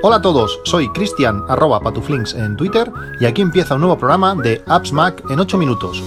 Hola 0.00 0.16
a 0.16 0.22
todos, 0.22 0.60
soy 0.64 0.88
Cristian 0.92 1.44
arroba 1.48 1.80
patuflinks 1.80 2.32
en 2.34 2.56
Twitter 2.56 2.90
y 3.20 3.26
aquí 3.26 3.42
empieza 3.42 3.74
un 3.74 3.80
nuevo 3.80 3.98
programa 3.98 4.34
de 4.34 4.62
Apps 4.66 4.92
Mac 4.92 5.22
en 5.28 5.38
8 5.38 5.58
minutos. 5.58 6.02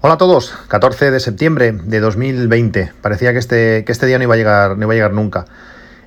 Hola 0.00 0.14
a 0.14 0.18
todos, 0.18 0.54
14 0.68 1.10
de 1.10 1.20
septiembre 1.20 1.72
de 1.72 2.00
2020. 2.00 2.92
Parecía 3.02 3.32
que 3.32 3.38
este, 3.38 3.84
que 3.84 3.92
este 3.92 4.06
día 4.06 4.18
no 4.18 4.22
iba, 4.24 4.34
a 4.34 4.36
llegar, 4.36 4.78
no 4.78 4.84
iba 4.84 4.92
a 4.92 4.94
llegar 4.94 5.12
nunca. 5.12 5.46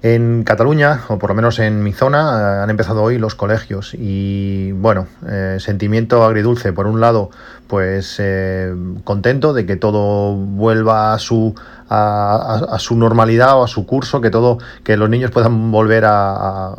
En 0.01 0.43
Cataluña, 0.45 1.01
o 1.09 1.19
por 1.19 1.29
lo 1.29 1.35
menos 1.35 1.59
en 1.59 1.83
mi 1.83 1.91
zona, 1.91 2.19
eh, 2.21 2.63
han 2.63 2.69
empezado 2.69 3.03
hoy 3.03 3.17
los 3.17 3.35
colegios 3.35 3.93
y 3.93 4.71
bueno, 4.71 5.07
eh, 5.27 5.57
sentimiento 5.59 6.23
agridulce. 6.23 6.71
Por 6.71 6.87
un 6.87 7.01
lado, 7.01 7.31
pues 7.67 8.15
eh, 8.19 8.73
contento 9.03 9.53
de 9.53 9.65
que 9.65 9.75
todo 9.75 10.35
vuelva 10.35 11.13
a 11.13 11.19
su, 11.19 11.53
a, 11.89 12.77
su 12.79 12.95
normalidad 12.95 13.59
o 13.59 13.63
a 13.65 13.67
su 13.67 13.85
curso, 13.85 14.21
que 14.21 14.29
todo, 14.29 14.59
que 14.85 14.95
los 14.95 15.09
niños 15.09 15.31
puedan 15.31 15.69
volver 15.69 16.05
a 16.05 16.69
a 16.69 16.75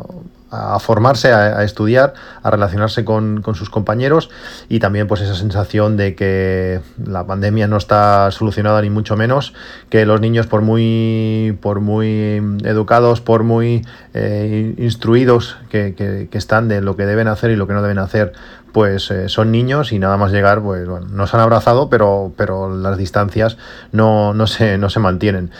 formarse, 0.79 1.31
a, 1.31 1.63
estudiar, 1.63 2.13
a 2.43 2.51
relacionarse 2.51 3.05
con, 3.05 3.43
sus 3.53 3.69
compañeros 3.69 4.29
y 4.69 4.79
también 4.79 5.07
pues 5.07 5.21
esa 5.21 5.35
sensación 5.35 5.97
de 5.97 6.15
que 6.15 6.81
la 7.03 7.25
pandemia 7.25 7.67
no 7.67 7.77
está 7.77 8.31
solucionada 8.31 8.81
ni 8.81 8.89
mucho 8.89 9.15
menos, 9.15 9.53
que 9.89 10.05
los 10.05 10.19
niños 10.19 10.47
por 10.47 10.61
muy, 10.61 11.57
por 11.61 11.79
muy 11.79 12.41
educados, 12.63 13.21
por 13.21 13.43
muy 13.43 13.85
eh, 14.13 14.75
instruidos 14.77 15.57
que 15.69 16.27
están 16.31 16.67
de 16.67 16.81
lo 16.81 16.95
que 16.95 17.05
deben 17.05 17.27
hacer 17.27 17.51
y 17.51 17.55
lo 17.55 17.67
que 17.67 17.73
no 17.73 17.81
deben 17.81 17.99
hacer, 17.99 18.33
pues 18.71 19.11
eh, 19.11 19.29
son 19.29 19.51
niños 19.51 19.91
y 19.91 19.99
nada 19.99 20.17
más 20.17 20.31
llegar, 20.31 20.61
pues 20.61 20.87
bueno, 20.87 21.07
nos 21.07 21.33
han 21.33 21.41
abrazado, 21.41 21.89
pero, 21.89 22.31
pero 22.35 22.75
las 22.75 22.97
distancias 22.97 23.57
no, 23.91 24.33
no, 24.33 24.47
se, 24.47 24.77
no 24.77 24.89
se 24.89 24.99
mantienen. 24.99 25.51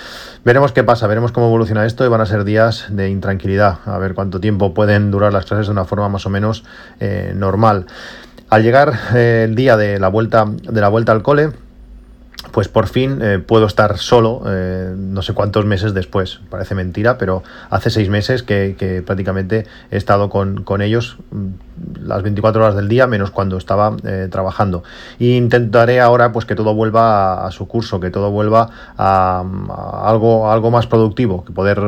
Veremos 0.44 0.72
qué 0.72 0.84
pasa, 0.84 1.08
veremos 1.08 1.31
cómo 1.31 1.48
evoluciona 1.48 1.86
esto 1.86 2.06
y 2.06 2.09
van 2.09 2.22
a 2.22 2.26
ser 2.26 2.44
días 2.44 2.86
de 2.90 3.09
intranquilidad, 3.09 3.80
a 3.86 3.98
ver 3.98 4.14
cuánto 4.14 4.40
tiempo 4.40 4.73
pueden 4.73 5.12
durar 5.12 5.34
las 5.34 5.45
clases 5.45 5.68
de 5.68 5.72
una 5.72 5.86
forma 5.86 6.09
más 6.09 6.26
o 6.26 6.30
menos 6.30 6.64
eh, 7.00 7.34
normal. 7.36 7.86
Al 8.50 8.64
llegar 8.64 8.94
eh, 9.14 9.46
el 9.48 9.56
día 9.56 9.78
de 9.78 10.00
la 10.00 10.08
vuelta, 10.08 10.46
de 10.46 10.81
la 10.81 10.90
vuelta 10.90 11.12
al 11.12 11.22
cole, 11.22 11.52
pues 12.52 12.68
por 12.68 12.88
fin 12.88 13.20
eh, 13.22 13.40
puedo 13.40 13.66
estar 13.66 13.98
solo, 13.98 14.42
eh, 14.48 14.94
no 14.98 15.22
sé 15.22 15.34
cuántos 15.34 15.66
meses 15.66 15.94
después, 15.94 16.40
parece 16.50 16.76
mentira, 16.76 17.18
pero 17.18 17.44
hace 17.70 17.90
seis 17.90 18.10
meses 18.10 18.44
que, 18.44 19.04
prácticamente 19.06 19.68
he 19.92 19.98
estado 19.98 20.30
con, 20.30 20.82
ellos 20.82 21.18
mm, 21.32 22.08
las 22.08 22.24
24 22.24 22.64
horas 22.64 22.76
del 22.76 22.88
día, 22.88 23.08
menos 23.08 23.32
cuando 23.32 23.58
estaba 23.58 23.96
eh, 24.04 24.28
trabajando. 24.30 24.84
E 25.20 25.28
intentaré 25.28 26.00
ahora 26.02 26.32
pues 26.32 26.46
que 26.46 26.56
todo 26.56 26.74
vuelva 26.74 27.46
a, 27.46 27.52
su 27.52 27.68
curso, 27.68 28.00
que 28.00 28.09
todo 28.09 28.32
vuelva 28.32 28.70
a, 28.98 29.44
algo, 30.04 30.52
algo 30.52 30.72
más 30.72 30.88
productivo, 30.88 31.46
que 31.46 31.54
poder 31.54 31.80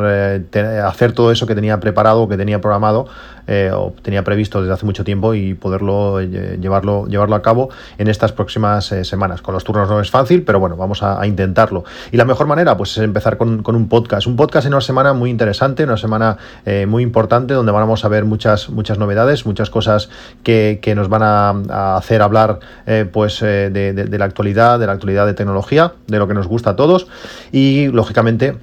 hacer 0.86 1.14
todo 1.14 1.32
eso 1.32 1.48
que 1.48 1.56
tenía 1.56 1.80
preparado, 1.80 2.28
que 2.30 2.38
tenía 2.38 2.62
programado 2.62 3.08
o 3.48 3.94
tenía 4.02 4.24
previsto 4.24 4.62
desde 4.62 4.74
hace 4.74 4.86
mucho 4.86 5.04
tiempo 5.04 5.34
y 5.34 5.54
poderlo 5.54 6.22
llevarlo, 6.22 7.08
llevarlo 7.08 7.36
a 7.36 7.42
cabo 7.42 7.70
en 7.98 8.08
estas 8.08 8.32
próximas 8.32 8.86
semanas. 9.04 9.42
Con 9.42 9.54
los 9.54 9.64
turnos 9.64 9.90
no 9.90 10.00
es 10.00 10.10
fácil, 10.10 10.44
pero 10.44 10.60
bueno, 10.60 10.78
vamos 10.78 11.04
a, 11.04 11.26
intentarlo. 11.26 11.84
Y 12.12 12.18
la 12.18 12.26
mejor 12.26 12.48
manera, 12.48 12.78
pues 12.78 12.98
es 12.98 13.04
empezar 13.04 13.38
con, 13.38 13.64
un 13.66 13.90
podcast. 13.90 14.28
Un 14.28 14.36
podcast 14.36 14.68
en 14.68 14.74
una 14.74 14.82
semana 14.82 15.14
muy 15.14 15.30
interesante, 15.30 15.84
una 15.84 15.98
semana 15.98 16.38
eh, 16.66 16.86
muy 16.86 17.04
importante, 17.04 17.54
donde 17.54 17.72
vamos 17.72 18.06
a 18.06 18.08
ver 18.08 18.26
muchas, 18.26 18.70
muchas 18.70 18.98
novedades, 18.98 19.46
muchas 19.46 19.70
cosas 19.70 20.10
que, 20.44 20.94
nos 20.96 21.10
van 21.10 21.24
a, 21.24 21.98
hacer 21.98 22.22
hablar 22.22 22.60
eh, 22.86 23.08
pues 23.12 23.42
eh, 23.42 23.70
de 23.72 24.18
la 24.18 24.26
actualidad, 24.26 24.80
de 24.80 24.86
la 24.86 24.94
actualidad 24.94 25.26
de 25.26 25.34
tecnología, 25.34 25.94
de 26.08 26.20
lo 26.20 26.28
que 26.28 26.34
nos 26.34 26.48
gusta 26.48 26.72
a 26.72 26.76
todos. 26.76 27.08
Y 27.52 27.88
lógicamente 27.88 28.56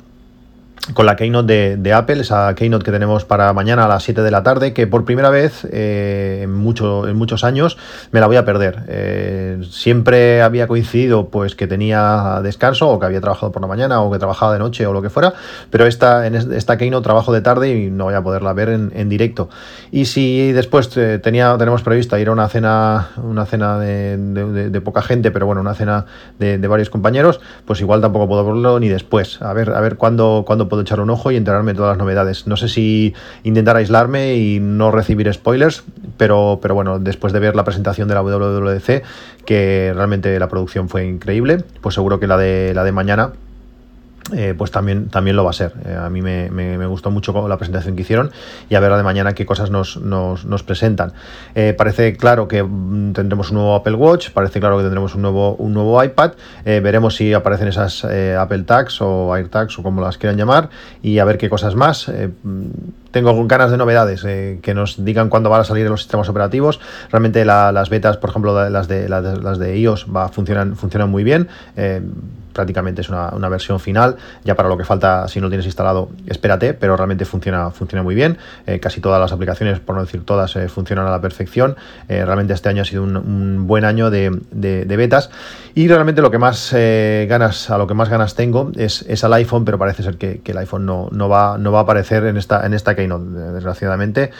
con 0.94 1.06
la 1.06 1.14
keynote 1.14 1.76
de, 1.76 1.92
Apple, 1.92 2.20
esa 2.20 2.54
keynote 2.54 2.84
que 2.84 2.90
tenemos 2.90 3.24
para 3.24 3.52
mañana 3.52 3.84
a 3.84 3.88
las 3.88 4.02
7 4.02 4.22
de 4.22 4.30
la 4.30 4.42
tarde, 4.42 4.72
que 4.72 4.86
por 4.86 5.04
primera 5.04 5.30
vez 5.30 5.66
eh, 5.70 6.40
en, 6.42 6.52
mucho, 6.54 7.06
en 7.06 7.16
muchos 7.16 7.44
años 7.44 7.76
me 8.12 8.20
la 8.20 8.26
voy 8.26 8.36
a 8.36 8.44
perder. 8.44 8.84
Eh, 8.88 9.60
siempre 9.70 10.42
había 10.42 10.66
coincidido 10.66 11.28
pues 11.28 11.54
que 11.54 11.66
tenía 11.66 12.40
descanso 12.42 12.88
o 12.88 12.98
que 12.98 13.06
había 13.06 13.20
trabajado 13.20 13.52
por 13.52 13.62
la 13.62 13.68
mañana 13.68 14.00
o 14.00 14.10
que 14.10 14.18
trabajaba 14.18 14.54
de 14.54 14.58
noche 14.58 14.86
o 14.86 14.92
lo 14.92 15.02
que 15.02 15.10
fuera, 15.10 15.34
pero 15.70 15.86
esta, 15.86 16.26
en 16.26 16.34
esta 16.34 16.78
keynote 16.78 17.04
trabajo 17.04 17.32
de 17.32 17.42
tarde 17.42 17.70
y 17.76 17.90
no 17.90 18.04
voy 18.04 18.14
a 18.14 18.22
poderla 18.22 18.52
ver 18.52 18.70
en, 18.70 19.08
directo. 19.08 19.48
Y 19.90 20.06
si 20.06 20.52
después 20.52 20.96
eh, 20.96 21.18
tenía, 21.18 21.56
tenemos 21.58 21.82
prevista 21.82 22.18
ir 22.18 22.28
a 22.28 22.32
una 22.32 22.48
cena, 22.48 23.08
una 23.22 23.44
cena 23.44 23.78
de, 23.78 24.80
poca 24.82 25.02
gente, 25.02 25.30
pero 25.30 25.46
bueno, 25.46 25.60
una 25.60 25.74
cena 25.74 26.06
de, 26.38 26.56
varios 26.68 26.88
compañeros, 26.88 27.40
pues 27.66 27.80
igual 27.80 28.00
tampoco 28.00 28.28
puedo 28.28 28.44
verlo 28.44 28.80
ni 28.80 28.88
después. 28.88 29.42
A 29.42 29.52
ver, 29.52 29.70
a 29.70 29.80
ver 29.80 29.96
cuándo, 29.96 30.44
cuándo 30.46 30.69
puedo 30.70 30.82
echar 30.82 31.00
un 31.00 31.10
ojo 31.10 31.30
y 31.30 31.36
enterarme 31.36 31.72
de 31.72 31.76
todas 31.76 31.90
las 31.90 31.98
novedades. 31.98 32.46
No 32.46 32.56
sé 32.56 32.70
si 32.70 33.14
intentar 33.42 33.76
aislarme 33.76 34.36
y 34.36 34.58
no 34.58 34.90
recibir 34.90 35.30
spoilers, 35.30 35.84
pero, 36.16 36.58
pero 36.62 36.74
bueno, 36.74 36.98
después 36.98 37.34
de 37.34 37.40
ver 37.40 37.54
la 37.54 37.64
presentación 37.64 38.08
de 38.08 38.14
la 38.14 38.22
WWDC, 38.22 39.02
que 39.44 39.92
realmente 39.94 40.38
la 40.38 40.48
producción 40.48 40.88
fue 40.88 41.04
increíble, 41.04 41.58
pues 41.82 41.94
seguro 41.94 42.18
que 42.18 42.26
la 42.26 42.38
de, 42.38 42.72
la 42.72 42.84
de 42.84 42.92
mañana 42.92 43.32
eh, 44.32 44.54
pues 44.56 44.70
también, 44.70 45.08
también 45.08 45.34
lo 45.34 45.44
va 45.44 45.50
a 45.50 45.54
ser. 45.54 45.72
Eh, 45.84 45.94
a 45.94 46.08
mí 46.08 46.22
me, 46.22 46.86
gustó 46.86 47.10
mucho 47.10 47.48
la 47.48 47.56
presentación 47.56 47.96
que 47.96 48.02
hicieron 48.02 48.30
y 48.68 48.74
a 48.74 48.80
ver 48.80 48.92
de 48.94 49.02
mañana 49.02 49.32
qué 49.32 49.46
cosas 49.46 49.70
nos, 49.70 50.62
presentan. 50.64 51.12
Eh, 51.54 51.74
parece 51.76 52.16
claro 52.16 52.46
que 52.46 52.62
mm, 52.62 53.12
tendremos 53.12 53.50
un 53.50 53.56
nuevo 53.56 53.74
Apple 53.74 53.94
Watch, 53.94 54.30
parece 54.30 54.60
claro 54.60 54.76
que 54.76 54.82
tendremos 54.82 55.14
un 55.14 55.22
nuevo, 55.22 55.54
un 55.56 55.72
nuevo 55.72 56.02
iPad, 56.02 56.32
veremos 56.64 57.16
si 57.16 57.32
aparecen 57.32 57.68
esas 57.68 58.04
Apple 58.04 58.62
Tags 58.64 59.00
o 59.00 59.34
AirTags 59.34 59.78
o 59.78 59.82
como 59.82 60.00
las 60.00 60.18
quieran 60.18 60.36
llamar 60.36 60.70
y 61.02 61.18
a 61.18 61.24
ver 61.24 61.38
qué 61.38 61.48
cosas 61.48 61.74
más. 61.74 62.08
Mm, 62.42 62.66
tengo 63.10 63.46
ganas 63.46 63.72
de 63.72 63.76
novedades, 63.76 64.22
que 64.22 64.74
nos 64.74 65.04
digan 65.04 65.30
cuándo 65.30 65.50
van 65.50 65.62
a 65.62 65.64
salir 65.64 65.88
los 65.88 66.02
sistemas 66.02 66.28
operativos. 66.28 66.78
Realmente 67.10 67.44
las 67.44 67.90
betas, 67.90 68.18
por 68.18 68.30
ejemplo, 68.30 68.70
las 68.70 68.86
de, 68.86 69.08
las 69.08 69.58
de, 69.58 69.78
iOS 69.78 70.06
funcionan, 70.32 70.76
funcionan 70.76 71.10
muy 71.10 71.24
bien 71.24 71.48
prácticamente 72.52 73.00
es 73.00 73.08
una, 73.08 73.48
versión 73.48 73.80
final. 73.80 74.16
Ya 74.44 74.54
para 74.54 74.68
lo 74.68 74.76
que 74.76 74.84
falta, 74.84 75.26
si 75.28 75.40
no 75.40 75.46
lo 75.46 75.50
tienes 75.50 75.66
instalado, 75.66 76.10
espérate, 76.26 76.74
pero 76.74 76.96
realmente 76.96 77.24
funciona, 77.24 77.70
funciona 77.70 78.02
muy 78.02 78.14
bien. 78.14 78.38
Eh, 78.66 78.80
casi 78.80 79.00
todas 79.00 79.20
las 79.20 79.32
aplicaciones, 79.32 79.80
por 79.80 79.94
no 79.96 80.02
decir 80.02 80.24
todas, 80.24 80.54
eh, 80.56 80.68
funcionan 80.68 81.06
a 81.06 81.10
la 81.10 81.20
perfección. 81.20 81.76
Eh, 82.08 82.24
realmente 82.24 82.52
este 82.52 82.68
año 82.68 82.82
ha 82.82 82.84
sido 82.84 83.02
un, 83.02 83.66
buen 83.66 83.84
año 83.84 84.10
de, 84.10 84.30
betas. 84.86 85.30
Y 85.74 85.88
realmente 85.88 86.20
lo 86.22 86.30
que 86.30 86.38
más 86.38 86.72
ganas, 86.72 87.70
a 87.70 87.78
lo 87.78 87.86
que 87.86 87.94
más 87.94 88.08
ganas 88.08 88.34
tengo 88.34 88.70
es, 88.76 89.24
al 89.24 89.32
iPhone, 89.34 89.64
pero 89.64 89.78
parece 89.78 90.02
ser 90.02 90.16
que, 90.16 90.40
el 90.44 90.58
iPhone 90.58 90.84
no, 90.84 91.08
no, 91.12 91.28
va, 91.28 91.58
no 91.58 91.70
va 91.70 91.80
a 91.80 91.82
aparecer 91.82 92.24
en 92.24 92.36
esta, 92.36 92.66
en 92.66 92.74
esta 92.74 92.96
Keynote. 92.96 93.52
Desgraciadamente, 93.52 94.30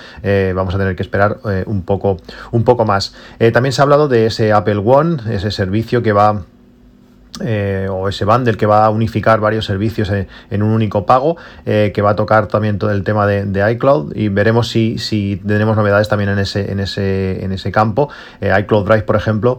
vamos 0.55 0.75
a 0.75 0.79
tener 0.79 0.97
que 0.97 1.03
esperar 1.03 1.39
un, 1.67 1.83
poco, 1.83 2.17
un 2.51 2.65
poco 2.65 2.85
más. 2.85 3.15
también 3.53 3.73
se 3.73 3.81
ha 3.81 3.85
hablado 3.85 4.09
de 4.09 4.27
ese 4.27 4.53
Apple 4.53 4.83
One, 4.85 5.19
ese 5.31 5.51
servicio 5.53 6.03
que 6.03 6.13
va 6.13 6.43
eh, 7.43 7.87
o 7.91 8.09
ese 8.09 8.25
bundle 8.25 8.57
que 8.57 8.67
va 8.67 8.85
a 8.85 8.91
unificar 8.91 9.41
varios 9.41 9.65
servicios 9.65 10.11
en, 10.11 10.63
un 10.63 10.71
único 10.71 11.07
pago, 11.07 11.37
eh, 11.65 11.93
que 11.95 12.03
va 12.03 12.11
a 12.11 12.17
tocar 12.17 12.49
también 12.49 12.79
todo 12.79 12.91
el 12.91 13.05
tema 13.05 13.27
de, 13.27 13.73
iCloud 13.73 14.17
y 14.17 14.29
veremos 14.29 14.69
si, 14.69 14.99
si, 14.99 15.41
tenemos 15.47 15.77
novedades 15.77 16.09
también 16.09 16.31
en 16.31 16.39
ese, 16.41 16.73
en 16.73 16.81
ese, 16.81 17.45
en 17.45 17.53
ese 17.53 17.71
campo. 17.71 18.11
Eh, 18.41 18.53
iCloud 18.61 18.85
Drive, 18.85 19.03
por 19.03 19.17
ejemplo, 19.17 19.59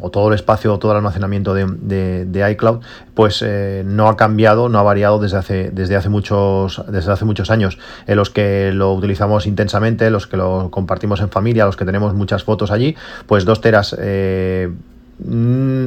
o, 0.00 0.10
todo 0.10 0.28
el 0.28 0.34
espacio, 0.34 0.74
o 0.74 0.78
todo 0.78 0.92
el 0.92 0.98
almacenamiento 0.98 1.54
de, 1.54 2.50
iCloud, 2.52 2.80
pues 3.14 3.44
no 3.84 4.08
ha 4.08 4.16
cambiado, 4.16 4.68
no 4.68 4.78
ha 4.78 4.82
variado 4.82 5.18
desde 5.18 5.38
hace, 5.38 5.70
desde 5.70 5.96
hace, 5.96 6.08
muchos, 6.08 6.82
desde 6.88 7.12
hace 7.12 7.24
muchos 7.24 7.50
años. 7.50 7.78
los 8.06 8.30
que 8.30 8.70
lo 8.72 8.92
utilizamos 8.92 9.46
intensamente, 9.46 10.10
los 10.10 10.26
que 10.26 10.36
lo 10.36 10.70
compartimos 10.70 11.20
en 11.20 11.30
familia, 11.30 11.64
los 11.64 11.76
que 11.76 11.84
tenemos 11.84 12.14
muchas 12.14 12.44
fotos 12.44 12.70
allí, 12.70 12.94
pues 13.26 13.44
dos 13.44 13.60
teras 13.60 13.96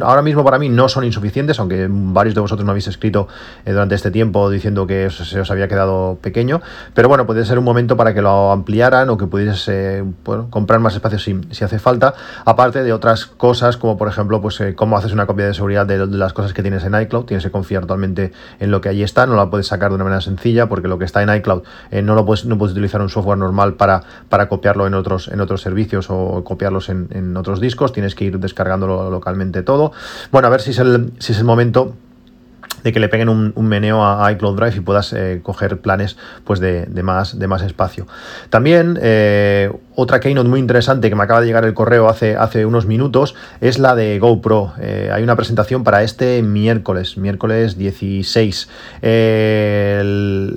ahora 0.01 0.21
mismo 0.21 0.43
para 0.43 0.59
mí 0.59 0.69
no 0.69 0.87
son 0.89 1.03
insuficientes, 1.03 1.59
aunque 1.59 1.87
varios 1.89 2.35
de 2.35 2.41
vosotros 2.41 2.65
me 2.65 2.71
habéis 2.71 2.87
escrito 2.87 3.27
eh, 3.65 3.71
durante 3.71 3.95
este 3.95 4.11
tiempo 4.11 4.49
diciendo 4.49 4.87
que 4.87 5.09
se 5.09 5.39
os 5.39 5.51
había 5.51 5.67
quedado 5.67 6.17
pequeño, 6.21 6.61
pero 6.93 7.09
bueno, 7.09 7.25
puede 7.25 7.45
ser 7.45 7.59
un 7.59 7.65
momento 7.65 7.97
para 7.97 8.13
que 8.13 8.21
lo 8.21 8.51
ampliaran 8.51 9.09
o 9.09 9.17
que 9.17 9.27
pudieses 9.27 9.67
eh, 9.67 10.03
comprar 10.49 10.79
más 10.79 10.95
espacio 10.95 11.19
si, 11.19 11.63
hace 11.63 11.79
falta, 11.79 12.13
aparte 12.45 12.83
de 12.83 12.93
otras 12.93 13.25
cosas 13.25 13.77
como 13.77 13.97
por 13.97 14.07
ejemplo 14.07 14.41
pues 14.41 14.59
eh, 14.61 14.75
cómo 14.75 14.97
haces 14.97 15.11
una 15.11 15.25
copia 15.25 15.47
de 15.47 15.53
seguridad 15.53 15.85
de, 15.85 16.05
las 16.05 16.33
cosas 16.33 16.53
que 16.53 16.61
tienes 16.61 16.83
en 16.83 16.99
iCloud, 16.99 17.25
tienes 17.25 17.43
que 17.43 17.51
confiar 17.51 17.81
totalmente 17.81 18.31
en 18.59 18.71
lo 18.71 18.81
que 18.81 18.89
allí 18.89 19.03
está, 19.03 19.25
no 19.25 19.35
la 19.35 19.49
puedes 19.49 19.67
sacar 19.67 19.89
de 19.89 19.95
una 19.95 20.03
manera 20.03 20.21
sencilla 20.21 20.67
porque 20.67 20.87
lo 20.87 20.97
que 20.97 21.05
está 21.05 21.23
en 21.23 21.33
iCloud 21.35 21.63
no 22.03 22.15
lo 22.15 22.25
puedes, 22.25 22.45
no 22.45 22.57
puedes 22.57 22.73
utilizar 22.73 23.01
un 23.01 23.09
software 23.09 23.37
normal 23.37 23.73
para, 23.73 24.03
para 24.29 24.47
copiarlo 24.47 24.87
en 24.87 24.93
otros, 24.93 25.27
en 25.27 25.41
otros 25.41 25.61
servicios 25.61 26.07
o 26.09 26.43
copiarlos 26.43 26.89
en, 26.89 27.07
en 27.11 27.35
otros 27.37 27.59
discos, 27.59 27.91
tienes 27.91 28.15
que 28.15 28.25
ir 28.25 28.39
descargándolo 28.39 29.09
todo. 29.63 29.91
Bueno, 30.31 30.47
a 30.47 30.51
ver 30.51 30.61
si 30.61 30.71
es 30.71 30.79
el, 30.79 31.11
si 31.19 31.33
es 31.33 31.39
el 31.39 31.45
momento 31.45 31.95
de 32.85 32.93
que 32.93 32.99
le 32.99 33.09
peguen 33.09 33.29
un, 33.29 33.53
meneo 33.67 34.05
a 34.05 34.31
iCloud 34.33 34.55
Drive 34.57 34.75
y 34.77 34.79
puedas 34.81 35.11
eh, 35.11 35.39
coger 35.41 35.79
planes 35.79 36.17
pues 36.43 36.59
de, 36.59 36.85
más, 37.01 37.39
de 37.39 37.47
más 37.47 37.63
espacio. 37.63 38.05
También 38.51 38.99
eh, 39.01 39.71
otra 39.95 40.19
keynote 40.19 40.47
muy 40.47 40.59
interesante 40.59 41.09
que 41.09 41.15
me 41.15 41.23
acaba 41.23 41.41
de 41.41 41.47
llegar 41.47 41.65
el 41.65 41.73
correo 41.73 42.07
hace, 42.07 42.35
hace 42.35 42.63
unos 42.63 42.85
minutos 42.85 43.33
es 43.59 43.79
la 43.79 43.95
de 43.95 44.19
GoPro. 44.19 44.73
Eh, 44.79 45.09
hay 45.11 45.23
una 45.23 45.35
presentación 45.35 45.83
para 45.83 46.03
este 46.03 46.43
miércoles, 46.43 47.17
miércoles 47.17 47.75
16. 47.75 48.69
el, 49.01 50.53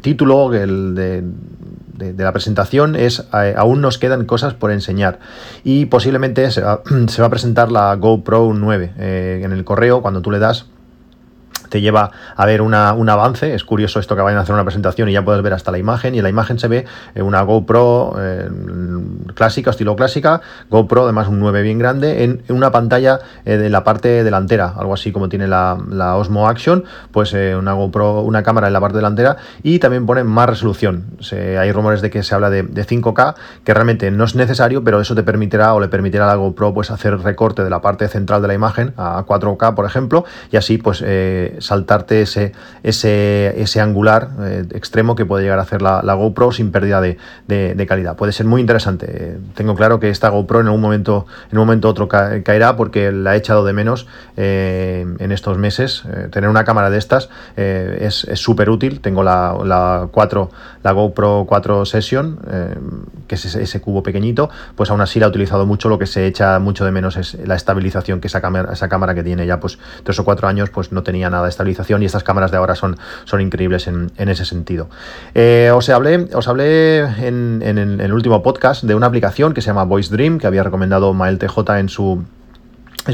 título 0.00 0.54
el 0.54 0.94
de, 0.94 1.22
la 1.98 2.32
presentación 2.32 2.96
es 2.96 3.24
Aún 3.32 3.80
nos 3.80 3.98
quedan 3.98 4.24
cosas 4.24 4.54
por 4.54 4.70
enseñar. 4.70 5.18
Y 5.64 5.86
posiblemente 5.86 6.50
se 6.50 6.62
va, 6.62 6.82
se 7.08 7.20
va 7.20 7.26
a 7.28 7.30
presentar 7.30 7.70
la 7.70 7.94
GoPro 7.96 8.52
9 8.54 8.92
en 9.44 9.52
el 9.52 9.64
correo 9.64 10.02
cuando 10.02 10.22
tú 10.22 10.30
le 10.30 10.38
das 10.38 10.66
te 11.68 11.80
lleva 11.80 12.10
a 12.36 12.46
ver 12.46 12.62
un 12.62 12.74
avance. 12.74 13.54
Es 13.54 13.64
curioso 13.64 14.00
esto 14.00 14.16
que 14.16 14.22
vayan 14.22 14.38
a 14.38 14.42
hacer 14.42 14.54
una 14.54 14.64
presentación 14.64 15.08
y 15.08 15.12
ya 15.12 15.24
puedes 15.24 15.42
ver 15.42 15.52
hasta 15.52 15.70
la 15.70 15.78
imagen. 15.78 16.14
Y 16.14 16.18
en 16.18 16.22
la 16.24 16.30
imagen 16.30 16.58
se 16.58 16.68
ve 16.68 16.84
eh, 17.14 17.22
una 17.22 17.42
GoPro 17.42 18.16
eh, 18.18 18.48
clásica, 19.34 19.70
estilo 19.70 19.96
clásica, 19.96 20.40
GoPro, 20.70 21.04
además 21.04 21.28
un 21.28 21.40
9 21.40 21.62
bien 21.62 21.78
grande, 21.78 22.24
en, 22.24 22.42
una 22.48 22.70
pantalla 22.70 23.20
eh, 23.44 23.56
de 23.56 23.70
la 23.70 23.84
parte 23.84 24.24
delantera, 24.24 24.74
algo 24.76 24.94
así 24.94 25.12
como 25.12 25.28
tiene 25.28 25.46
la, 25.46 25.76
Osmo 26.16 26.48
Action, 26.48 26.84
pues 27.12 27.32
una 27.32 27.72
GoPro, 27.72 28.22
una 28.22 28.42
cámara 28.42 28.66
en 28.66 28.72
la 28.72 28.80
parte 28.80 28.96
delantera 28.96 29.36
y 29.62 29.78
también 29.78 30.06
pone 30.06 30.24
más 30.24 30.48
resolución. 30.48 31.04
hay 31.32 31.70
rumores 31.72 32.00
de 32.00 32.10
que 32.10 32.22
se 32.22 32.34
habla 32.34 32.50
de, 32.50 32.64
5K, 32.64 33.34
que 33.64 33.74
realmente 33.74 34.10
no 34.10 34.24
es 34.24 34.34
necesario, 34.34 34.82
pero 34.82 35.00
eso 35.00 35.14
te 35.14 35.22
permitirá 35.22 35.74
o 35.74 35.80
le 35.80 35.88
permitirá 35.88 36.24
a 36.24 36.28
la 36.28 36.34
GoPro 36.36 36.72
pues 36.72 36.90
hacer 36.90 37.18
recorte 37.18 37.62
de 37.62 37.70
la 37.70 37.80
parte 37.80 38.08
central 38.08 38.42
de 38.42 38.48
la 38.48 38.54
imagen 38.54 38.94
a 38.96 39.24
4K, 39.26 39.74
por 39.74 39.84
ejemplo, 39.84 40.24
y 40.50 40.56
así 40.56 40.78
pues 40.78 41.02
saltarte 41.60 42.22
ese, 42.22 42.52
ese, 42.82 43.60
ese 43.60 43.80
angular 43.80 44.30
eh, 44.40 44.64
extremo 44.72 45.14
que 45.14 45.24
puede 45.24 45.44
llegar 45.44 45.58
a 45.58 45.62
hacer 45.62 45.82
la, 45.82 46.14
GoPro 46.14 46.52
sin 46.52 46.72
pérdida 46.72 47.00
de, 47.00 47.86
calidad. 47.86 48.16
Puede 48.16 48.32
ser 48.32 48.46
muy 48.46 48.60
interesante. 48.60 49.38
Tengo 49.54 49.74
claro 49.74 50.00
que 50.00 50.10
esta 50.10 50.28
GoPro 50.28 50.60
en 50.60 50.66
algún 50.66 50.80
momento, 50.80 51.26
en 51.50 51.58
un 51.58 51.66
momento 51.66 51.88
otro 51.88 52.08
caerá 52.08 52.76
porque 52.76 53.12
la 53.12 53.34
he 53.34 53.38
echado 53.38 53.64
de 53.64 53.72
menos 53.72 54.06
eh, 54.36 55.06
en 55.18 55.32
estos 55.32 55.58
meses. 55.58 56.04
Eh, 56.12 56.28
tener 56.30 56.50
una 56.50 56.64
cámara 56.64 56.90
de 56.90 56.98
estas 56.98 57.28
es 57.56 58.26
súper 58.34 58.70
útil. 58.70 59.00
Tengo 59.00 59.22
la, 59.22 59.56
la 59.64 60.08
4, 60.10 60.50
la 60.82 60.92
GoPro 60.92 61.44
4 61.48 61.84
Session, 61.84 62.38
que 63.26 63.34
es 63.34 63.44
ese, 63.54 63.80
cubo 63.80 64.02
pequeñito, 64.02 64.50
pues 64.74 64.90
aún 64.90 65.00
así 65.00 65.20
la 65.20 65.26
he 65.26 65.28
utilizado 65.28 65.66
mucho. 65.66 65.88
Lo 65.88 65.98
que 65.98 66.06
se 66.06 66.26
echa 66.26 66.58
mucho 66.58 66.84
de 66.84 66.90
menos 66.90 67.16
es 67.16 67.34
la 67.46 67.54
estabilización 67.54 68.20
que 68.20 68.26
esa 68.26 68.40
cámara, 68.40 68.72
esa 68.72 68.88
cámara 68.88 69.14
que 69.14 69.22
tiene 69.22 69.46
ya 69.46 69.60
pues 69.60 69.78
tres 70.02 70.18
o 70.18 70.24
cuatro 70.24 70.48
años, 70.48 70.70
pues 70.70 70.92
no 70.92 71.02
tenía 71.02 71.30
nada 71.30 71.47
estabilización 71.48 72.02
y 72.02 72.06
estas 72.06 72.24
cámaras 72.24 72.50
de 72.50 72.56
ahora 72.56 72.74
son, 72.74 72.96
son 73.24 73.40
increíbles 73.40 73.86
en, 73.86 74.10
ese 74.16 74.44
sentido. 74.44 74.88
Eh, 75.34 75.70
os 75.74 75.88
hablé, 75.88 76.28
os 76.34 76.48
hablé 76.48 77.00
en, 77.00 77.62
en 77.62 78.00
el 78.00 78.12
último 78.12 78.42
podcast 78.42 78.84
de 78.84 78.94
una 78.94 79.06
aplicación 79.06 79.54
que 79.54 79.60
se 79.60 79.68
llama 79.68 79.84
Voice 79.84 80.14
Dream, 80.14 80.38
que 80.38 80.46
había 80.46 80.62
recomendado 80.62 81.12
Mael 81.14 81.38
TJ 81.38 81.78
en 81.78 81.88
su 81.88 82.24
en 82.37 82.37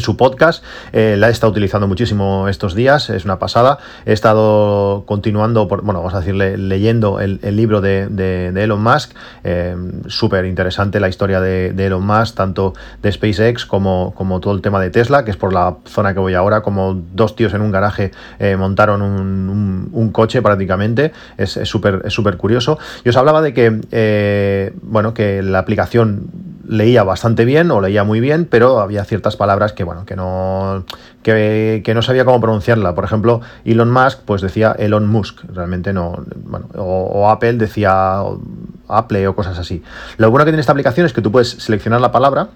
su 0.00 0.16
podcast. 0.16 0.64
Eh, 0.92 1.16
la 1.18 1.28
he 1.28 1.30
estado 1.30 1.50
utilizando 1.50 1.86
muchísimo 1.86 2.48
estos 2.48 2.74
días, 2.74 3.10
es 3.10 3.24
una 3.24 3.38
pasada. 3.38 3.78
He 4.06 4.12
estado 4.12 5.04
continuando, 5.06 5.68
por, 5.68 5.82
bueno, 5.82 6.00
vamos 6.00 6.14
a 6.14 6.20
decirle, 6.20 6.56
leyendo 6.56 7.20
el, 7.20 7.38
libro 7.56 7.80
de, 7.80 8.52
Elon 8.54 8.82
Musk. 8.82 9.12
Eh, 9.44 9.76
súper 10.06 10.44
interesante 10.46 11.00
la 11.00 11.08
historia 11.08 11.40
de, 11.40 11.68
Elon 11.84 12.04
Musk, 12.04 12.34
tanto 12.34 12.74
de 13.02 13.12
SpaceX 13.12 13.66
como, 13.66 14.14
como 14.16 14.40
todo 14.40 14.54
el 14.54 14.62
tema 14.62 14.80
de 14.80 14.90
Tesla, 14.90 15.24
que 15.24 15.30
es 15.30 15.36
por 15.36 15.52
la 15.52 15.76
zona 15.86 16.14
que 16.14 16.20
voy 16.20 16.34
ahora, 16.34 16.62
como 16.62 17.00
dos 17.12 17.36
tíos 17.36 17.54
en 17.54 17.60
un 17.60 17.70
garaje 17.70 18.10
eh, 18.38 18.56
montaron 18.56 19.02
un, 19.02 20.10
coche 20.12 20.42
prácticamente. 20.42 21.12
Es 21.36 21.58
súper 21.64 22.02
es 22.04 22.12
súper 22.12 22.36
curioso. 22.36 22.78
Y 23.04 23.08
os 23.08 23.16
hablaba 23.16 23.42
de 23.42 23.52
que, 23.52 24.72
bueno, 24.82 25.14
que 25.14 25.42
la 25.42 25.58
aplicación 25.58 26.53
leía 26.66 27.02
bastante 27.04 27.44
bien 27.44 27.70
o 27.70 27.80
leía 27.80 28.04
muy 28.04 28.20
bien, 28.20 28.46
pero 28.50 28.80
había 28.80 29.04
ciertas 29.04 29.36
palabras 29.36 29.72
que, 29.72 29.84
bueno, 29.84 30.04
que 30.04 30.16
no, 30.16 30.84
que, 31.22 31.92
no 31.94 32.02
sabía 32.02 32.24
cómo 32.24 32.40
pronunciarla. 32.40 32.94
Por 32.94 33.04
ejemplo, 33.04 33.40
Elon 33.64 33.90
Musk, 33.90 34.20
pues 34.24 34.42
decía 34.42 34.74
Elon 34.78 35.06
Musk, 35.06 35.44
realmente 35.52 35.92
no, 35.92 36.24
bueno, 36.36 36.68
o, 36.76 37.28
Apple 37.30 37.54
decía 37.54 38.22
Apple 38.88 39.28
o 39.28 39.34
cosas 39.34 39.58
así. 39.58 39.82
Lo 40.16 40.30
bueno 40.30 40.44
que 40.44 40.50
tiene 40.50 40.60
esta 40.60 40.72
aplicación 40.72 41.06
es 41.06 41.12
que 41.12 41.22
tú 41.22 41.32
puedes 41.32 41.50
seleccionar 41.50 42.00
la 42.00 42.12
palabra 42.12 42.48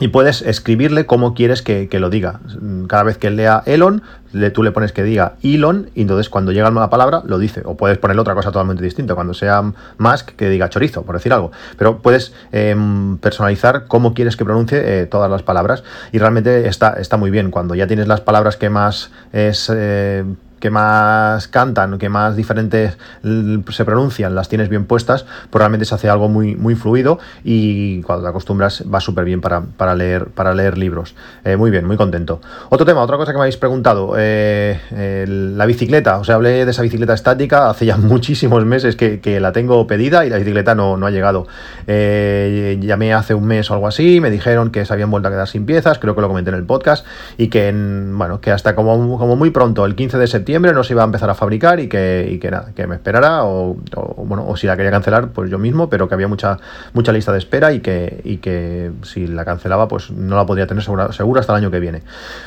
y 0.00 0.08
puedes 0.08 0.42
escribirle 0.42 1.06
cómo 1.06 1.34
quieres 1.34 1.62
que, 1.62 1.88
lo 1.92 2.10
diga. 2.10 2.40
Cada 2.86 3.02
vez 3.02 3.18
que 3.18 3.30
lea 3.30 3.62
Elon, 3.66 4.02
le, 4.32 4.50
tú 4.50 4.62
le 4.62 4.70
pones 4.70 4.92
que 4.92 5.02
diga 5.02 5.34
Elon 5.42 5.90
y 5.94 6.02
entonces 6.02 6.28
cuando 6.28 6.52
llega 6.52 6.68
una 6.68 6.90
palabra 6.90 7.22
lo 7.24 7.38
dice. 7.38 7.62
O 7.64 7.76
puedes 7.76 7.98
poner 7.98 8.18
otra 8.18 8.34
cosa 8.34 8.52
totalmente 8.52 8.84
distinta. 8.84 9.14
Cuando 9.14 9.34
sea 9.34 9.62
Musk, 9.98 10.30
que 10.36 10.48
diga 10.48 10.68
chorizo, 10.68 11.02
por 11.02 11.16
decir 11.16 11.32
algo. 11.32 11.50
Pero 11.76 11.98
puedes 11.98 12.32
em, 12.52 13.18
personalizar 13.18 13.86
cómo 13.86 14.14
quieres 14.14 14.36
que 14.36 14.44
pronuncie 14.44 15.02
eh, 15.02 15.06
todas 15.06 15.30
las 15.30 15.42
palabras 15.42 15.82
y 16.12 16.18
realmente 16.18 16.68
está, 16.68 16.94
está 16.94 17.16
muy 17.16 17.30
bien. 17.30 17.50
Cuando 17.50 17.74
ya 17.74 17.86
tienes 17.86 18.06
las 18.06 18.20
palabras 18.20 18.56
que 18.56 18.70
más 18.70 19.10
es... 19.32 19.70
Eh, 19.74 20.24
que 20.60 20.70
más 20.70 21.48
cantan, 21.48 21.98
que 21.98 22.08
más 22.08 22.36
diferentes 22.36 22.98
se 23.22 23.84
pronuncian, 23.84 24.34
las 24.34 24.48
tienes 24.48 24.68
bien 24.68 24.84
puestas, 24.84 25.26
pues 25.50 25.60
realmente 25.60 25.84
se 25.84 25.94
hace 25.94 26.08
algo 26.08 26.28
muy, 26.28 26.56
muy 26.56 26.74
fluido 26.74 27.18
y 27.44 28.02
cuando 28.02 28.24
te 28.24 28.30
acostumbras 28.30 28.84
va 28.92 29.00
súper 29.00 29.24
bien 29.24 29.40
para, 29.40 29.62
para, 29.62 29.94
leer, 29.94 30.26
para 30.26 30.54
leer 30.54 30.78
libros. 30.78 31.14
Eh, 31.44 31.56
muy 31.56 31.70
bien, 31.70 31.86
muy 31.86 31.96
contento. 31.96 32.40
Otro 32.70 32.86
tema, 32.86 33.02
otra 33.02 33.16
cosa 33.16 33.32
que 33.32 33.38
me 33.38 33.42
habéis 33.42 33.56
preguntado, 33.56 34.14
eh, 34.16 35.24
la 35.28 35.66
bicicleta, 35.66 36.18
o 36.18 36.24
sea, 36.24 36.36
hablé 36.36 36.64
de 36.64 36.70
esa 36.70 36.82
bicicleta 36.82 37.14
estática 37.14 37.70
hace 37.70 37.86
ya 37.86 37.96
muchísimos 37.98 38.64
meses 38.64 38.96
que, 38.96 39.18
la 39.38 39.52
tengo 39.52 39.86
pedida 39.86 40.24
y 40.24 40.30
la 40.30 40.38
bicicleta 40.38 40.74
no, 40.74 40.96
no 40.96 41.06
ha 41.06 41.10
llegado. 41.10 41.46
Eh, 41.86 42.78
llamé 42.80 43.12
hace 43.12 43.34
un 43.34 43.44
mes 43.44 43.70
o 43.70 43.74
algo 43.74 43.86
así, 43.86 44.20
me 44.20 44.30
dijeron 44.30 44.70
que 44.70 44.84
se 44.84 44.92
habían 44.92 45.10
vuelto 45.10 45.28
a 45.28 45.30
quedar 45.30 45.46
sin 45.46 45.66
piezas, 45.66 45.98
creo 45.98 46.14
que 46.14 46.22
lo 46.22 46.28
comenté 46.28 46.50
en 46.50 46.56
el 46.56 46.64
podcast, 46.64 47.06
y 47.36 47.48
que, 47.48 47.72
bueno, 48.12 48.40
que 48.40 48.50
hasta 48.50 48.74
como, 48.74 49.18
como 49.18 49.36
muy 49.36 49.50
pronto, 49.50 49.84
el 49.84 49.94
15 49.94 50.18
de 50.18 50.26
septiembre, 50.26 50.47
no 50.56 50.84
se 50.84 50.94
iba 50.94 51.02
a 51.02 51.04
empezar 51.04 51.28
a 51.30 51.34
fabricar 51.34 51.80
y 51.80 51.88
que, 51.88 52.38
que, 52.40 52.50
nada, 52.50 52.72
que 52.74 52.86
me 52.86 52.94
esperara 52.94 53.44
o, 53.44 53.76
bueno, 54.16 54.46
o 54.48 54.56
si 54.56 54.66
la 54.66 54.76
quería 54.76 54.90
cancelar, 54.90 55.28
pues 55.28 55.50
yo 55.50 55.58
mismo, 55.58 55.88
pero 55.90 56.08
que 56.08 56.14
había 56.14 56.28
mucha, 56.28 56.58
mucha 56.92 57.12
lista 57.12 57.32
de 57.32 57.38
espera 57.38 57.72
y 57.72 57.80
que, 57.80 58.20
y 58.24 58.38
que 58.38 58.90
si 59.02 59.26
la 59.26 59.44
cancelaba, 59.44 59.88
pues 59.88 60.10
no 60.10 60.36
la 60.36 60.46
podría 60.46 60.66
tener 60.66 60.82
segura, 60.82 61.12
segura 61.12 61.40
hasta 61.40 61.52
el 61.52 61.58
año 61.58 61.70
que 61.70 61.80
viene. 61.80 62.02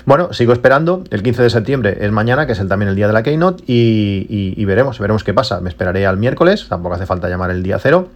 Bueno, 0.06 0.34
sigo 0.34 0.54
esperando. 0.54 1.04
El 1.12 1.24
15 1.24 1.44
de 1.44 1.50
septiembre 1.50 1.98
es 2.02 2.12
mañana, 2.12 2.46
que 2.46 2.54
es 2.54 2.60
el, 2.60 2.68
también 2.68 2.90
el 2.90 2.96
día 2.96 3.08
de 3.08 3.14
la 3.14 3.24
Keynote, 3.24 3.64
y, 3.68 4.26
y 4.30 4.66
veremos, 4.66 5.00
veremos 5.00 5.24
qué 5.24 5.34
pasa. 5.34 5.62
Me 5.62 5.70
esperaré 5.70 6.06
al 6.06 6.18
miércoles, 6.18 6.68
tampoco 6.70 6.96
hace 6.96 7.06
falta 7.06 7.30
llamar 7.30 7.52
el 7.52 7.64
día 7.64 7.78
cero 7.80 8.10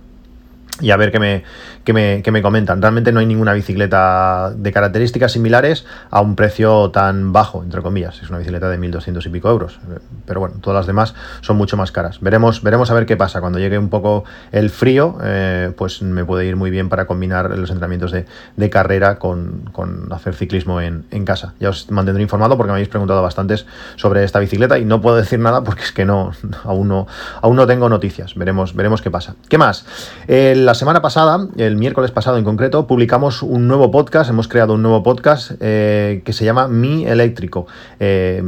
y 0.81 0.91
a 0.91 0.97
ver 0.97 1.11
qué 1.11 1.19
me, 1.19 1.43
qué 1.85 1.93
me, 1.93 2.21
qué 2.21 2.31
me, 2.31 2.41
comentan. 2.41 2.81
Realmente 2.81 3.11
no 3.11 3.21
hay 3.21 3.25
ninguna 3.25 3.53
bicicleta 3.53 4.51
de 4.55 4.71
características 4.73 5.31
similares 5.31 5.85
a 6.09 6.19
un 6.19 6.35
precio 6.35 6.91
tan 6.91 7.31
bajo, 7.31 7.63
entre 7.63 7.81
comillas. 7.81 8.21
Es 8.21 8.29
una 8.29 8.39
bicicleta 8.39 8.69
de 8.69 8.77
1.200 8.77 9.25
y 9.25 9.29
pico 9.29 9.49
euros. 9.49 9.79
Pero 10.25 10.41
bueno, 10.41 10.55
todas 10.61 10.75
las 10.75 10.87
demás 10.87 11.15
son 11.41 11.55
mucho 11.55 11.77
más 11.77 11.93
caras. 11.93 12.19
Veremos, 12.19 12.61
veremos 12.61 12.91
a 12.91 12.93
ver 12.93 13.05
qué 13.05 13.15
pasa. 13.15 13.39
Cuando 13.39 13.57
llegue 13.57 13.77
un 13.77 13.89
poco 13.89 14.25
el 14.51 14.69
frío, 14.69 15.17
eh, 15.23 15.71
pues 15.77 16.01
me 16.01 16.25
puede 16.25 16.45
ir 16.45 16.57
muy 16.57 16.71
bien 16.71 16.89
para 16.89 17.05
combinar 17.05 17.49
los 17.51 17.69
entrenamientos 17.69 18.11
de, 18.11 18.25
de 18.57 18.69
carrera 18.69 19.17
con, 19.17 19.69
con, 19.71 20.11
hacer 20.11 20.35
ciclismo 20.35 20.81
en, 20.81 21.05
en, 21.11 21.23
casa. 21.23 21.53
Ya 21.59 21.69
os 21.69 21.89
mantendré 21.89 22.21
informado 22.21 22.57
porque 22.57 22.71
me 22.71 22.73
habéis 22.73 22.89
preguntado 22.89 23.21
bastantes 23.21 23.65
sobre 23.95 24.23
esta 24.23 24.39
bicicleta 24.39 24.77
y 24.77 24.85
no 24.85 25.01
puedo 25.01 25.15
decir 25.15 25.39
nada 25.39 25.63
porque 25.63 25.83
es 25.83 25.91
que 25.91 26.05
no, 26.05 26.31
aún 26.63 26.89
no, 26.89 27.07
aún 27.41 27.55
no 27.55 27.65
tengo 27.65 27.87
noticias. 27.87 28.35
Veremos, 28.35 28.75
veremos 28.75 29.01
qué 29.01 29.09
pasa. 29.09 29.35
¿Qué 29.47 29.57
más? 29.57 29.85
El 30.27 30.64
la 30.65 30.73
semana 30.73 31.01
pasada, 31.01 31.47
el 31.57 31.77
miércoles 31.77 32.11
pasado 32.11 32.37
en 32.37 32.43
concreto, 32.43 32.87
publicamos 32.87 33.43
un 33.43 33.67
nuevo 33.67 33.91
podcast, 33.91 34.29
hemos 34.29 34.47
creado 34.47 34.73
un 34.73 34.81
nuevo 34.81 35.03
podcast 35.03 35.51
eh, 35.59 36.23
que 36.25 36.33
se 36.33 36.43
llama 36.43 36.67
Mi 36.67 37.05
Eléctrico. 37.05 37.67
Eh, 37.99 38.41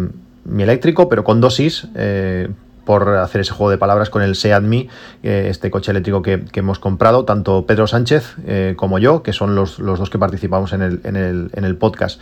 Mi 0.44 0.64
Eléctrico, 0.64 1.10
pero 1.10 1.24
con 1.24 1.40
dosis. 1.40 1.88
Eh, 1.96 2.50
por 2.86 3.10
hacer 3.10 3.42
ese 3.42 3.52
juego 3.52 3.70
de 3.70 3.78
palabras 3.78 4.10
con 4.10 4.22
el 4.22 4.36
Seat 4.38 4.64
Mi, 4.64 4.88
este 5.22 5.70
coche 5.70 5.92
eléctrico 5.92 6.22
que, 6.22 6.42
hemos 6.54 6.80
comprado, 6.80 7.26
tanto 7.26 7.66
Pedro 7.66 7.86
Sánchez 7.86 8.38
como 8.78 8.98
yo, 8.98 9.24
que 9.24 9.34
son 9.34 9.56
los, 9.56 9.78
dos 9.78 10.10
que 10.10 10.18
participamos 10.18 10.72
en 10.72 10.82
el, 10.82 11.02
en 11.04 11.66
el 11.66 11.76
podcast. 11.76 12.22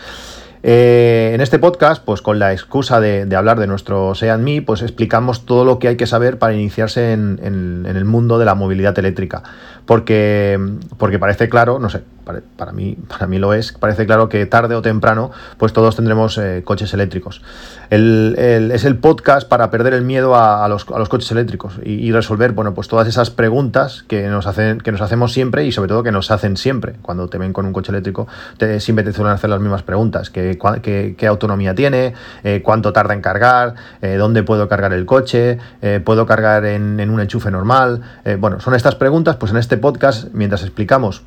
Eh, 0.67 1.29
en 1.35 1.41
este 1.41 1.59
podcast, 1.59 2.03
pues 2.03 2.23
con 2.23 2.39
la 2.39 2.51
excusa 2.51 2.99
de, 2.99 3.35
hablar 3.35 3.59
de 3.59 3.67
nuestro 3.67 4.15
Seat 4.15 4.39
Me, 4.39 4.63
pues 4.63 4.81
explicamos 4.81 5.45
todo 5.45 5.63
lo 5.63 5.77
que 5.77 5.89
hay 5.89 5.95
que 5.95 6.07
saber 6.07 6.39
para 6.39 6.55
iniciarse 6.55 7.13
en, 7.13 7.39
el 7.85 8.05
mundo 8.05 8.39
de 8.39 8.45
la 8.45 8.55
movilidad 8.55 8.97
eléctrica. 8.97 9.43
Porque, 9.85 10.59
porque 10.97 11.19
parece 11.19 11.49
claro, 11.49 11.77
no 11.77 11.91
sé, 11.91 12.01
para, 12.25 12.71
mí, 12.71 12.97
para 13.07 13.27
mí 13.27 13.37
lo 13.37 13.53
es, 13.53 13.71
parece 13.73 14.05
claro 14.05 14.29
que 14.29 14.45
tarde 14.45 14.75
o 14.75 14.81
temprano, 14.81 15.31
pues 15.57 15.73
todos 15.73 15.95
tendremos 15.95 16.37
eh, 16.37 16.63
coches 16.65 16.93
eléctricos. 16.93 17.41
es 17.89 18.85
el 18.85 18.97
podcast 18.97 19.47
para 19.47 19.69
perder 19.69 19.93
el 19.93 20.01
miedo 20.01 20.35
a, 20.35 20.67
los, 20.67 20.85
coches 20.85 21.31
eléctricos 21.31 21.79
y, 21.83 22.11
resolver, 22.11 22.53
bueno, 22.53 22.73
pues 22.73 22.87
todas 22.87 23.07
esas 23.07 23.29
preguntas 23.29 24.03
que 24.07 24.27
nos, 24.27 24.47
hacen, 24.47 24.79
que 24.79 24.91
nos 24.91 25.01
hacemos 25.01 25.33
siempre 25.33 25.65
y 25.65 25.71
sobre 25.71 25.89
todo 25.89 26.03
que 26.03 26.11
nos 26.11 26.31
hacen 26.31 26.57
siempre. 26.57 26.95
Cuando 27.01 27.27
te 27.27 27.37
ven 27.37 27.53
con 27.53 27.65
un 27.65 27.73
coche 27.73 27.91
eléctrico, 27.91 28.27
te, 28.57 28.79
siempre 28.79 29.05
te 29.05 29.13
suelen 29.13 29.33
hacer 29.33 29.49
las 29.49 29.59
mismas 29.59 29.83
preguntas. 29.83 30.29
Que 30.29 30.54
qué, 30.57 31.27
autonomía 31.27 31.73
tiene, 31.75 32.13
eh, 32.43 32.61
cuánto 32.63 32.93
tarda 32.93 33.13
en 33.13 33.21
cargar, 33.21 33.75
eh, 34.01 34.15
dónde 34.15 34.43
puedo 34.43 34.67
cargar 34.67 34.93
el 34.93 35.05
coche, 35.05 35.57
puedo 36.03 36.25
cargar 36.25 36.65
en, 36.65 36.99
en, 36.99 37.09
un 37.09 37.19
enchufe 37.21 37.51
normal. 37.51 38.01
bueno, 38.39 38.59
son 38.59 38.75
estas 38.75 38.95
preguntas, 38.95 39.35
pues 39.35 39.51
en 39.51 39.57
este 39.57 39.77
podcast, 39.77 40.29
mientras 40.33 40.63
explicamos 40.63 41.23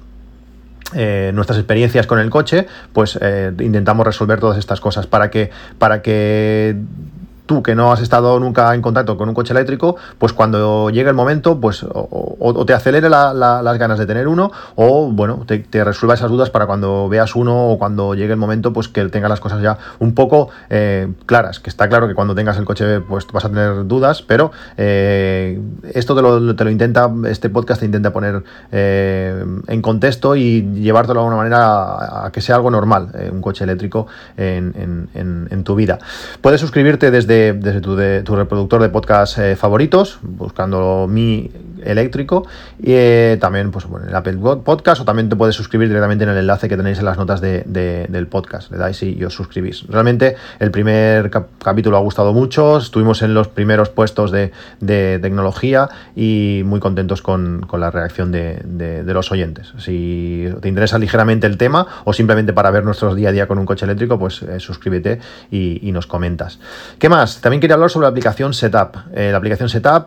nuestras 0.95 1.59
experiencias 1.59 2.07
con 2.07 2.19
el 2.19 2.31
coche, 2.31 2.67
pues 2.93 3.19
intentamos 3.61 4.07
resolver 4.07 4.41
todas 4.41 4.59
estas 4.59 4.81
cosas 4.81 5.07
para 5.07 5.31
que, 5.31 5.51
para 5.79 6.03
que 6.03 6.77
tú 7.49 7.63
que 7.63 7.75
no 7.75 7.91
has 7.91 8.01
estado 8.01 8.39
nunca 8.39 8.73
en 8.75 8.83
contacto 8.83 9.17
con 9.17 9.29
un 9.29 9.35
coche 9.35 9.53
eléctrico, 9.53 9.97
pues 10.19 10.33
cuando 10.33 10.91
llegue 10.91 11.09
el 11.09 11.17
momento, 11.17 11.59
pues 11.59 11.85
o, 11.89 12.65
te 12.67 12.75
acelere 12.75 13.09
las 13.09 13.79
ganas 13.79 13.99
de 13.99 14.07
tener 14.07 14.29
uno, 14.29 14.53
o 14.77 15.11
bueno, 15.11 15.45
te, 15.47 15.85
resuelva 15.85 16.15
esas 16.15 16.31
dudas 16.31 16.51
para 16.51 16.67
cuando 16.67 17.09
veas 17.09 17.35
uno 17.35 17.71
o 17.71 17.79
cuando 17.79 18.15
llegue 18.15 18.33
el 18.33 18.39
momento, 18.39 18.73
pues 18.73 18.89
que 18.89 19.05
tenga 19.07 19.29
las 19.29 19.41
cosas 19.41 19.63
ya 19.63 19.79
un 19.99 20.15
poco 20.15 20.51
eh, 20.69 21.09
claras. 21.25 21.59
Que 21.59 21.71
está 21.71 21.89
claro 21.89 22.07
que 22.07 22.15
cuando 22.15 22.35
tengas 22.35 22.59
el 22.59 22.67
coche, 22.67 23.01
pues 23.01 23.27
vas 23.33 23.47
a 23.47 23.49
tener 23.49 23.87
dudas, 23.87 24.21
pero 24.21 24.53
eh, 24.77 25.59
esto 25.95 26.15
te 26.15 26.21
lo, 26.21 26.55
te 26.55 26.65
lo, 26.65 26.71
intenta, 26.71 27.11
este 27.27 27.49
podcast 27.49 27.81
te 27.81 27.87
intenta 27.87 28.13
poner 28.13 28.45
eh, 28.71 29.43
en 29.67 29.83
contexto 29.83 30.37
y 30.37 30.71
llevártelo 30.75 31.21
de 31.21 31.27
alguna 31.27 31.37
manera 31.39 32.27
a, 32.27 32.31
que 32.31 32.43
sea 32.43 32.57
algo 32.57 32.71
normal, 32.71 33.09
un 33.33 33.41
coche 33.41 33.65
eléctrico 33.65 34.07
en, 34.37 35.09
en 35.15 35.65
tu 35.65 35.75
vida. 35.75 35.99
Puedes 36.43 36.61
suscribirte 36.61 37.11
desde 37.11 37.38
desde 37.39 37.81
tu, 37.81 38.37
reproductor 38.37 38.83
de 38.83 38.89
podcast 38.89 39.39
eh, 39.39 39.57
favoritos, 39.57 40.19
buscando 40.23 41.07
mi 41.09 41.51
eléctrico 41.85 42.47
y 42.79 42.93
eh, 42.93 43.39
también 43.41 43.71
pues, 43.71 43.87
bueno, 43.87 44.07
el 44.07 44.15
Apple 44.15 44.37
Podcast 44.65 45.01
o 45.01 45.05
también 45.05 45.29
te 45.29 45.37
puedes 45.37 45.55
suscribir 45.55 45.89
directamente 45.89 46.25
en 46.25 46.31
el 46.31 46.39
enlace 46.39 46.69
que 46.69 46.77
tenéis 46.77 46.99
en 46.99 47.05
las 47.05 47.17
notas 47.17 47.41
del 47.41 48.27
podcast. 48.29 48.71
Le 48.71 48.79
dais 48.79 49.03
y 49.03 49.25
os 49.25 49.35
suscribís. 49.35 49.87
Realmente 49.89 50.37
el 50.59 50.71
primer 50.71 51.31
capítulo 51.31 51.97
ha 51.97 52.01
gustado 52.01 52.33
mucho, 52.33 52.79
estuvimos 52.79 53.23
en 53.23 53.35
los 53.35 53.49
primeros 53.49 53.89
puestos 53.89 54.31
de, 54.31 54.53
tecnología 54.81 55.89
y 56.17 56.63
muy 56.65 56.81
contentos 56.81 57.23
con, 57.23 57.67
la 57.73 57.91
reacción 57.91 58.33
de, 58.33 59.03
los 59.07 59.33
oyentes. 59.33 59.73
Si 59.79 60.49
te 60.61 60.69
interesa 60.69 60.99
ligeramente 60.99 61.47
el 61.47 61.57
tema 61.57 61.87
o 62.05 62.13
simplemente 62.13 62.53
para 62.53 62.71
ver 62.71 62.85
nuestros 62.85 63.17
día 63.17 63.31
a 63.31 63.33
día 63.33 63.47
con 63.47 63.59
un 63.59 63.67
coche 63.67 63.85
eléctrico, 63.85 64.19
pues 64.19 64.43
eh, 64.43 64.61
suscríbete 64.61 65.21
y, 65.51 65.89
nos 65.89 66.07
comentas. 66.07 66.59
¿Qué 66.99 67.09
más? 67.09 67.28
También 67.37 67.61
quería 67.61 67.75
hablar 67.75 67.91
sobre 67.91 68.05
la 68.05 68.11
aplicación 68.11 68.55
Setup. 68.55 68.97
Eh, 69.15 69.31
la 69.31 69.39
aplicación 69.39 69.69
Setup 69.69 70.07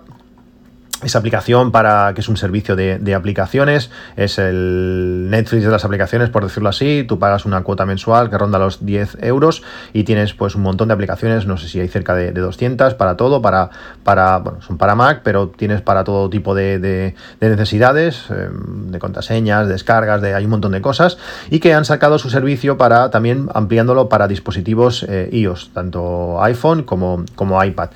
esa 1.04 1.20
aplicación 1.20 1.72
para 1.72 2.14
que 2.14 2.22
es 2.22 2.30
un 2.30 2.38
servicio 2.38 2.76
de, 2.76 3.16
aplicaciones, 3.16 3.92
es 4.16 4.38
el 4.38 5.28
Netflix 5.30 5.66
de 5.66 5.72
las 5.72 5.84
aplicaciones, 5.86 6.30
por 6.30 6.44
decirlo 6.44 6.70
así. 6.70 7.04
Tú 7.08 7.20
pagas 7.20 7.46
una 7.46 7.64
cuota 7.64 7.86
mensual 7.86 8.30
que 8.30 8.38
ronda 8.38 8.60
los 8.60 8.86
10 8.86 9.18
euros 9.22 9.64
y 9.94 10.04
tienes 10.04 10.34
pues 10.34 10.56
un 10.56 10.62
montón 10.62 10.88
de 10.88 10.94
aplicaciones, 10.94 11.46
no 11.46 11.58
sé 11.58 11.68
si 11.68 11.80
hay 11.80 11.88
cerca 11.88 12.16
de, 12.16 12.32
200 12.32 12.94
para 12.96 13.18
todo, 13.18 13.42
para, 13.42 13.70
para, 14.04 14.40
bueno, 14.40 14.62
son 14.62 14.78
para 14.78 14.96
Mac, 14.96 15.22
pero 15.24 15.50
tienes 15.50 15.82
para 15.82 16.04
todo 16.04 16.30
tipo 16.30 16.56
de, 16.56 17.16
necesidades, 17.40 18.26
em, 18.30 18.92
de 18.92 19.00
contraseñas, 19.00 19.68
descargas, 19.68 20.22
de, 20.22 20.34
hay 20.34 20.46
un 20.46 20.52
montón 20.52 20.72
de 20.72 20.82
cosas 20.82 21.18
y 21.50 21.60
que 21.60 21.74
han 21.74 21.86
sacado 21.86 22.18
su 22.20 22.30
servicio 22.30 22.78
para 22.78 23.10
también 23.10 23.50
ampliándolo 23.54 24.10
para 24.10 24.28
dispositivos 24.28 25.06
eh, 25.08 25.30
iOS, 25.32 25.72
tanto 25.74 26.42
iPhone 26.44 26.84
como, 26.84 27.26
como 27.36 27.64
iPad. 27.64 27.90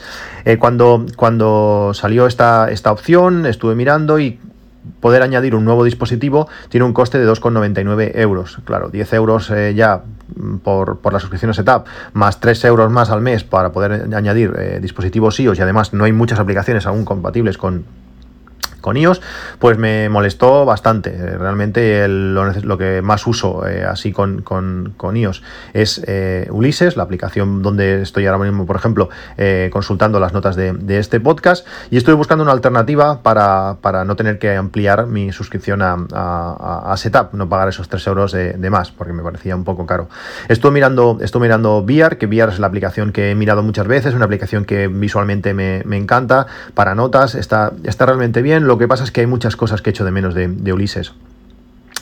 Eh, 0.43 0.57
cuando, 0.57 1.05
cuando 1.15 1.91
salió 1.93 2.27
esta, 2.27 2.69
esta 2.71 2.94
opción, 2.95 3.45
estuve 3.45 3.75
mirando 3.75 4.19
y 4.19 4.39
poder 4.99 5.21
añadir 5.21 5.55
un 5.55 5.65
nuevo 5.65 5.83
dispositivo 5.83 6.47
tiene 6.69 6.85
un 6.85 6.93
coste 6.93 7.17
de 7.17 7.27
2,99 7.27 8.11
euros. 8.15 8.59
Claro, 8.65 8.89
10 8.89 9.13
euros 9.13 9.49
eh, 9.51 9.73
ya 9.75 10.01
por, 10.63 10.99
por, 10.99 11.13
la 11.13 11.19
suscripción 11.19 11.51
a 11.51 11.53
Setup, 11.53 11.85
más 12.13 12.39
3 12.39 12.65
euros 12.65 12.91
más 12.91 13.09
al 13.09 13.21
mes 13.21 13.43
para 13.43 13.71
poder 13.71 14.13
añadir 14.13 14.53
eh, 14.57 14.79
dispositivos 14.81 15.39
iOS 15.39 15.57
y 15.59 15.61
además 15.61 15.93
no 15.93 16.03
hay 16.05 16.11
muchas 16.11 16.39
aplicaciones 16.39 16.85
aún 16.85 17.05
compatibles 17.05 17.57
con 17.57 17.85
con 18.85 18.97
iOS, 18.97 19.19
pues 19.57 19.79
me 19.79 20.09
molestó 20.09 20.63
bastante. 20.63 21.09
Eh, 21.09 21.37
realmente 21.39 22.07
lo, 22.07 22.77
que 22.77 23.01
más 23.01 23.25
uso 23.25 23.67
eh, 23.67 23.83
así 23.83 24.11
con, 24.11 24.43
con, 24.43 25.17
iOS 25.17 25.41
es 25.73 26.03
eh, 26.05 26.47
Ulises, 26.51 26.95
la 26.95 27.01
aplicación 27.01 27.63
donde 27.63 28.03
estoy 28.03 28.27
ahora 28.27 28.43
mismo, 28.43 28.67
por 28.67 28.75
ejemplo, 28.75 29.09
consultando 29.71 30.19
las 30.19 30.33
notas 30.33 30.55
de, 30.55 30.75
este 30.99 31.19
podcast 31.19 31.65
y 31.89 31.97
estoy 31.97 32.13
buscando 32.13 32.43
una 32.43 32.51
alternativa 32.51 33.23
para, 33.23 34.05
no 34.05 34.15
tener 34.15 34.37
que 34.37 34.55
ampliar 34.55 35.07
mi 35.07 35.31
suscripción 35.31 35.81
a, 35.81 36.93
Setup, 36.97 37.33
no 37.33 37.49
pagar 37.49 37.69
esos 37.69 37.89
3 37.89 38.07
euros 38.07 38.31
de, 38.33 38.69
más, 38.69 38.91
porque 38.91 39.13
me 39.13 39.23
parecía 39.23 39.55
un 39.55 39.63
poco 39.63 39.87
caro. 39.87 40.09
Estoy 40.47 40.71
mirando, 40.71 41.17
estoy 41.21 41.41
mirando 41.41 41.79
VR, 41.79 42.17
que 42.17 42.27
VR 42.27 42.51
es 42.51 42.59
la 42.59 42.67
aplicación 42.67 43.11
que 43.11 43.31
he 43.31 43.35
mirado 43.35 43.63
muchas 43.63 43.87
veces, 43.87 44.13
una 44.13 44.25
aplicación 44.25 44.65
que 44.65 44.87
visualmente 44.87 45.55
me, 45.55 45.97
encanta, 45.97 46.45
para 46.75 46.93
notas, 46.93 47.33
está, 47.35 47.71
está 47.83 48.05
realmente 48.05 48.41
bien. 48.41 48.67
Lo 48.67 48.74
que 48.77 48.87
pasa 48.87 49.03
es 49.03 49.11
que 49.11 49.21
hay 49.21 49.27
muchas 49.27 49.55
cosas 49.55 49.81
que 49.81 49.89
he 49.89 49.91
hecho 49.91 50.05
de 50.05 50.11
menos 50.11 50.33
de, 50.33 50.73
Ulises 50.73 51.13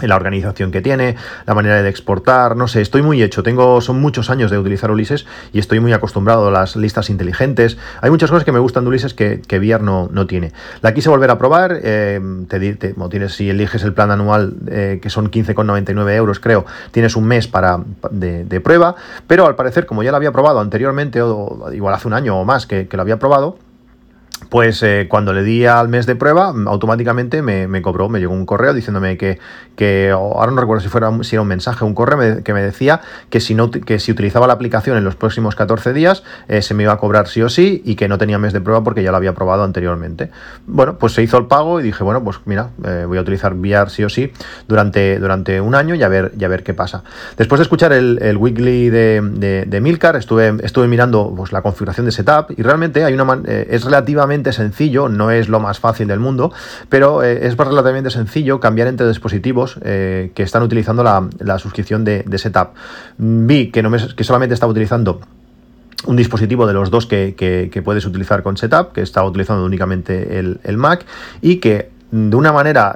la 0.01 0.15
organización 0.15 0.71
que 0.71 0.81
tiene, 0.81 1.15
la 1.45 1.53
manera 1.53 1.81
de 1.81 1.87
exportar, 1.87 2.55
no 2.55 2.67
sé, 2.67 2.81
estoy 2.81 3.03
muy 3.03 3.21
hecho, 3.21 3.43
tengo, 3.43 3.79
son 3.79 4.01
muchos 4.01 4.31
años 4.31 4.49
de 4.49 4.57
utilizar 4.57 4.89
Ulises 4.89 5.27
y 5.53 5.59
estoy 5.59 5.79
muy 5.79 5.93
acostumbrado 5.93 6.47
a 6.47 6.51
las 6.51 6.75
listas 6.75 7.11
inteligentes. 7.11 7.77
Hay 8.01 8.09
muchas 8.09 8.31
cosas 8.31 8.43
que 8.43 8.51
me 8.51 8.57
gustan 8.57 8.83
de 8.83 8.89
Ulises 8.89 9.13
que, 9.13 9.41
que 9.47 9.59
no, 9.79 10.09
no 10.11 10.25
tiene. 10.25 10.51
La 10.81 10.95
quise 10.95 11.09
volver 11.09 11.29
a 11.29 11.37
probar, 11.37 11.79
eh, 11.83 12.19
te, 12.47 12.73
te 12.73 12.95
tienes, 13.11 13.35
si 13.35 13.51
eliges 13.51 13.83
el 13.83 13.93
plan 13.93 14.09
anual, 14.09 14.55
eh, 14.67 14.99
que 15.01 15.11
son 15.11 15.29
15,99 15.29 16.15
euros, 16.15 16.39
creo, 16.39 16.65
tienes 16.91 17.15
un 17.15 17.25
mes 17.25 17.47
para, 17.47 17.79
de, 18.09 18.61
prueba, 18.61 18.95
pero 19.27 19.45
al 19.45 19.55
parecer, 19.55 19.85
como 19.85 20.01
ya 20.01 20.09
lo 20.09 20.17
había 20.17 20.31
probado 20.31 20.59
anteriormente, 20.59 21.21
o 21.21 21.71
igual 21.71 21.93
hace 21.93 22.07
un 22.07 22.13
año 22.13 22.39
o 22.39 22.45
más 22.45 22.65
que, 22.65 22.87
que 22.87 22.97
lo 22.97 23.03
había 23.03 23.19
probado, 23.19 23.57
pues 24.50 24.83
eh, 24.83 25.07
cuando 25.09 25.33
le 25.33 25.43
di 25.43 25.65
al 25.65 25.89
mes 25.89 26.05
de 26.05 26.15
prueba, 26.15 26.53
automáticamente 26.67 27.41
me, 27.41 27.81
cobró, 27.81 28.09
me 28.09 28.19
llegó 28.19 28.33
un 28.33 28.45
correo 28.45 28.73
diciéndome 28.73 29.17
que, 29.17 29.39
que 29.75 30.12
ahora 30.12 30.51
no 30.51 30.62
recuerdo 30.62 30.81
si, 30.81 30.89
fuera, 30.89 31.12
si 31.23 31.35
era 31.35 31.41
un 31.41 31.47
mensaje 31.47 31.85
un 31.85 31.93
correo 31.93 32.43
que 32.43 32.53
me 32.53 32.62
decía 32.62 33.01
que 33.29 33.39
si, 33.39 33.55
no, 33.55 33.71
que 33.71 34.00
si 34.00 34.12
utilizaba 34.12 34.47
la 34.47 34.53
aplicación 34.53 34.97
en 34.97 35.03
los 35.03 35.15
próximos 35.15 35.55
14 35.55 35.93
días 35.93 36.23
eh, 36.47 36.62
se 36.62 36.73
me 36.73 36.83
iba 36.83 36.93
a 36.93 36.97
cobrar 36.97 37.27
sí 37.27 37.41
o 37.41 37.50
sí 37.50 37.81
y 37.85 37.95
que 37.95 38.07
no 38.07 38.17
tenía 38.17 38.38
mes 38.38 38.53
de 38.53 38.62
prueba 38.62 38.83
porque 38.83 39.03
ya 39.03 39.12
lo 39.12 39.17
había 39.17 39.33
probado 39.33 39.63
anteriormente. 39.63 40.29
Bueno, 40.67 40.97
pues 40.97 41.13
se 41.13 41.21
hizo 41.21 41.38
el 41.38 41.47
pago 41.47 41.79
y 41.79 41.83
dije, 41.83 42.03
bueno, 42.03 42.23
pues 42.23 42.38
mira, 42.45 42.69
eh, 42.85 43.05
voy 43.07 43.17
a 43.17 43.21
utilizar 43.21 43.53
VR 43.53 43.89
sí 43.89 44.03
o 44.03 44.09
sí 44.09 44.31
durante, 44.67 45.19
durante 45.19 45.62
un 45.62 45.75
año 45.75 45.95
y 45.95 46.03
a 46.03 46.07
ver, 46.07 46.31
ver 46.35 46.63
qué 46.63 46.73
pasa. 46.73 47.03
Después 47.38 47.59
de 47.59 47.63
escuchar 47.63 47.93
el, 47.93 48.38
weekly 48.38 48.89
de, 48.89 49.65
de, 49.67 49.81
Milcar, 49.81 50.15
estuve, 50.15 50.55
estuve 50.63 50.88
mirando 50.88 51.33
pues, 51.35 51.51
la 51.51 51.62
configuración 51.62 52.05
de 52.05 52.12
setup 52.12 52.51
y 52.57 52.62
realmente 52.62 53.03
hay 53.03 53.13
una 53.13 53.23
es 53.45 53.83
relativamente 53.83 54.32
sencillo, 54.51 55.09
no 55.09 55.31
es 55.31 55.49
lo 55.49 55.59
más 55.59 55.79
fácil 55.79 56.07
del 56.07 56.19
mundo, 56.19 56.51
pero 56.89 57.23
eh, 57.23 57.45
es 57.47 57.55
relativamente 57.55 58.09
sencillo 58.09 58.59
cambiar 58.59 58.87
entre 58.87 59.07
dispositivos 59.07 59.77
eh, 59.83 60.31
que 60.33 60.43
están 60.43 60.63
utilizando 60.63 61.03
la, 61.03 61.59
suscripción 61.59 62.03
de, 62.03 62.23
Setup. 62.37 62.69
Vi 63.17 63.71
que, 63.71 63.83
no 63.83 63.91
que 63.91 64.23
solamente 64.23 64.53
estaba 64.53 64.71
utilizando 64.71 65.21
un 66.05 66.15
dispositivo 66.15 66.67
de 66.67 66.73
los 66.73 66.89
dos 66.89 67.05
que, 67.05 67.81
puedes 67.83 68.05
utilizar 68.05 68.43
con 68.43 68.57
Setup, 68.57 68.91
que 68.91 69.01
estaba 69.01 69.27
utilizando 69.27 69.63
únicamente 69.63 70.39
el, 70.39 70.59
el 70.63 70.77
Mac, 70.77 71.05
y 71.41 71.57
que 71.57 71.91
de 72.11 72.35
una 72.35 72.51
manera 72.51 72.95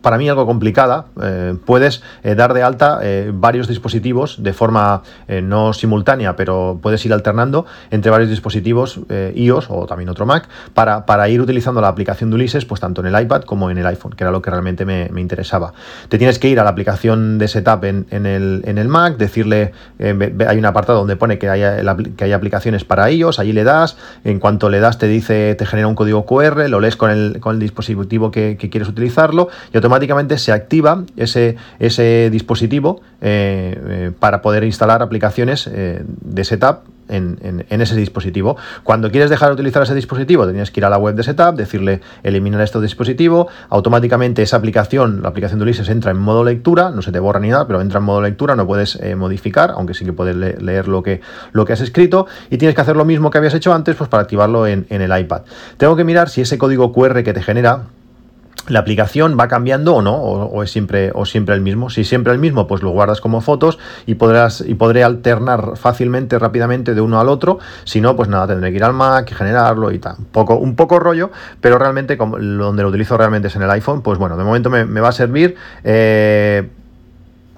para 0.00 0.18
mí 0.18 0.28
algo 0.28 0.46
complicada, 0.46 1.06
eh, 1.22 1.56
puedes 1.64 2.02
eh, 2.22 2.34
dar 2.34 2.54
de 2.54 2.62
alta 2.62 3.00
eh, 3.02 3.30
varios 3.34 3.68
dispositivos 3.68 4.42
de 4.42 4.52
forma 4.52 5.02
no 5.42 5.72
simultánea, 5.72 6.36
pero 6.36 6.78
puedes 6.82 7.04
ir 7.06 7.12
alternando 7.12 7.66
entre 7.90 8.10
varios 8.10 8.30
dispositivos 8.30 9.00
iOS 9.34 9.66
o 9.70 9.86
también 9.86 10.08
otro 10.08 10.26
Mac 10.26 10.48
para, 10.74 11.06
para, 11.06 11.28
ir 11.28 11.40
utilizando 11.40 11.80
la 11.80 11.88
aplicación 11.88 12.30
de 12.30 12.36
Ulises, 12.36 12.64
pues 12.64 12.80
tanto 12.80 13.00
en 13.00 13.14
el 13.14 13.22
iPad 13.22 13.42
como 13.42 13.70
en 13.70 13.78
el 13.78 13.86
iPhone, 13.86 14.12
que 14.12 14.24
era 14.24 14.30
lo 14.30 14.42
que 14.42 14.50
realmente 14.50 14.84
me, 14.84 15.08
interesaba. 15.16 15.72
Te 16.08 16.18
tienes 16.18 16.38
que 16.38 16.48
ir 16.48 16.60
a 16.60 16.64
la 16.64 16.70
aplicación 16.70 17.38
de 17.38 17.48
setup 17.48 17.84
en, 17.84 18.06
en, 18.10 18.26
el, 18.26 18.62
en 18.66 18.78
el, 18.78 18.88
Mac, 18.88 19.16
decirle, 19.16 19.72
hay 19.98 20.58
un 20.58 20.66
apartado 20.66 20.98
donde 20.98 21.16
pone 21.16 21.38
que 21.38 21.48
hay, 21.48 21.62
que 22.16 22.24
hay 22.24 22.32
aplicaciones 22.32 22.84
para 22.84 23.10
iOS, 23.10 23.38
allí 23.38 23.52
le 23.52 23.64
das, 23.64 23.96
en 24.24 24.38
cuanto 24.38 24.68
le 24.68 24.80
das 24.80 24.98
te 24.98 25.06
dice, 25.06 25.54
te 25.54 25.66
genera 25.66 25.88
un 25.88 25.94
código 25.94 26.26
QR, 26.26 26.68
lo 26.68 26.80
lees 26.80 26.96
con 26.96 27.10
el, 27.10 27.40
con 27.40 27.54
el 27.54 27.60
dispositivo 27.60 28.30
que 28.30 28.56
quieres 28.56 28.88
utilizarlo 28.88 29.48
y 29.74 29.76
automáticamente 29.76 30.38
se 30.38 30.52
activa 30.52 31.02
ese, 31.16 31.56
ese 31.80 32.30
dispositivo 32.30 33.02
eh, 33.20 33.76
eh, 33.88 34.10
para 34.16 34.40
poder 34.40 34.62
instalar 34.62 35.02
aplicaciones 35.02 35.66
eh, 35.66 36.02
de 36.06 36.44
setup 36.44 36.84
en, 37.08 37.66
ese 37.68 37.96
dispositivo. 37.96 38.56
Cuando 38.82 39.10
quieres 39.10 39.28
dejar 39.28 39.48
de 39.48 39.54
utilizar 39.54 39.82
ese 39.82 39.94
dispositivo, 39.94 40.46
tenías 40.46 40.70
que 40.70 40.80
ir 40.80 40.86
a 40.86 40.88
la 40.90 40.96
web 40.96 41.14
de 41.14 41.22
setup, 41.22 41.54
decirle 41.54 42.00
eliminar 42.22 42.62
este 42.62 42.80
dispositivo, 42.80 43.48
automáticamente 43.68 44.42
esa 44.42 44.56
aplicación, 44.56 45.20
la 45.20 45.28
aplicación 45.28 45.58
de 45.58 45.64
Ulises 45.64 45.88
entra 45.90 46.12
en 46.12 46.18
modo 46.18 46.44
lectura, 46.44 46.90
no 46.90 47.02
se 47.02 47.12
te 47.12 47.18
borra 47.18 47.40
ni 47.40 47.48
nada, 47.50 47.66
pero 47.66 47.82
entra 47.82 47.98
en 47.98 48.04
modo 48.04 48.22
lectura, 48.22 48.56
no 48.56 48.66
puedes 48.66 48.98
modificar, 49.16 49.72
aunque 49.72 49.92
sí 49.92 50.06
que 50.06 50.14
puedes 50.14 50.34
leer 50.34 50.88
lo 50.88 51.02
que, 51.02 51.20
lo 51.52 51.66
que 51.66 51.74
has 51.74 51.82
escrito, 51.82 52.26
y 52.48 52.56
tienes 52.56 52.74
que 52.74 52.80
hacer 52.80 52.96
lo 52.96 53.04
mismo 53.04 53.30
que 53.30 53.36
habías 53.36 53.54
hecho 53.54 53.74
antes, 53.74 53.96
pues 53.96 54.08
para 54.08 54.22
activarlo 54.22 54.66
en, 54.66 54.86
en 54.88 55.02
el 55.02 55.18
iPad. 55.18 55.42
Tengo 55.76 55.96
que 55.96 56.04
mirar 56.04 56.30
si 56.30 56.40
ese 56.40 56.56
código 56.56 56.90
QR 56.90 57.22
que 57.22 57.34
te 57.34 57.42
genera 57.42 57.82
la 58.68 58.78
aplicación 58.78 59.36
va 59.38 59.48
cambiando 59.48 59.94
o 59.94 60.02
no, 60.02 60.16
o, 60.16 60.62
es 60.62 60.70
siempre, 60.70 61.10
o 61.14 61.26
siempre 61.26 61.54
el 61.54 61.60
mismo. 61.60 61.90
Si 61.90 62.04
siempre 62.04 62.32
el 62.32 62.38
mismo, 62.38 62.66
pues 62.66 62.82
lo 62.82 62.90
guardas 62.90 63.20
como 63.20 63.40
fotos 63.40 63.78
y 64.06 64.14
podrás 64.14 64.62
y 64.66 64.74
podré 64.74 65.04
alternar 65.04 65.76
fácilmente, 65.76 66.38
rápidamente 66.38 66.94
de 66.94 67.00
uno 67.00 67.20
al 67.20 67.28
otro. 67.28 67.58
Si 67.84 68.00
no, 68.00 68.16
pues 68.16 68.28
nada, 68.28 68.46
tendré 68.46 68.70
que 68.70 68.76
ir 68.76 68.84
al 68.84 68.94
Mac, 68.94 69.32
generarlo 69.32 69.90
y 69.90 69.98
tal. 69.98 70.16
Un 70.18 70.24
poco, 70.26 70.56
un 70.56 70.76
poco 70.76 70.98
rollo, 70.98 71.30
pero 71.60 71.78
realmente 71.78 72.16
como, 72.16 72.38
donde 72.38 72.82
lo 72.82 72.88
utilizo 72.88 73.16
realmente 73.16 73.48
es 73.48 73.56
en 73.56 73.62
el 73.62 73.70
iPhone, 73.70 74.02
pues 74.02 74.18
bueno, 74.18 74.36
de 74.36 74.44
momento 74.44 74.70
me, 74.70 74.84
va 75.00 75.08
a 75.08 75.12
servir. 75.12 75.56
Eh, 75.82 76.68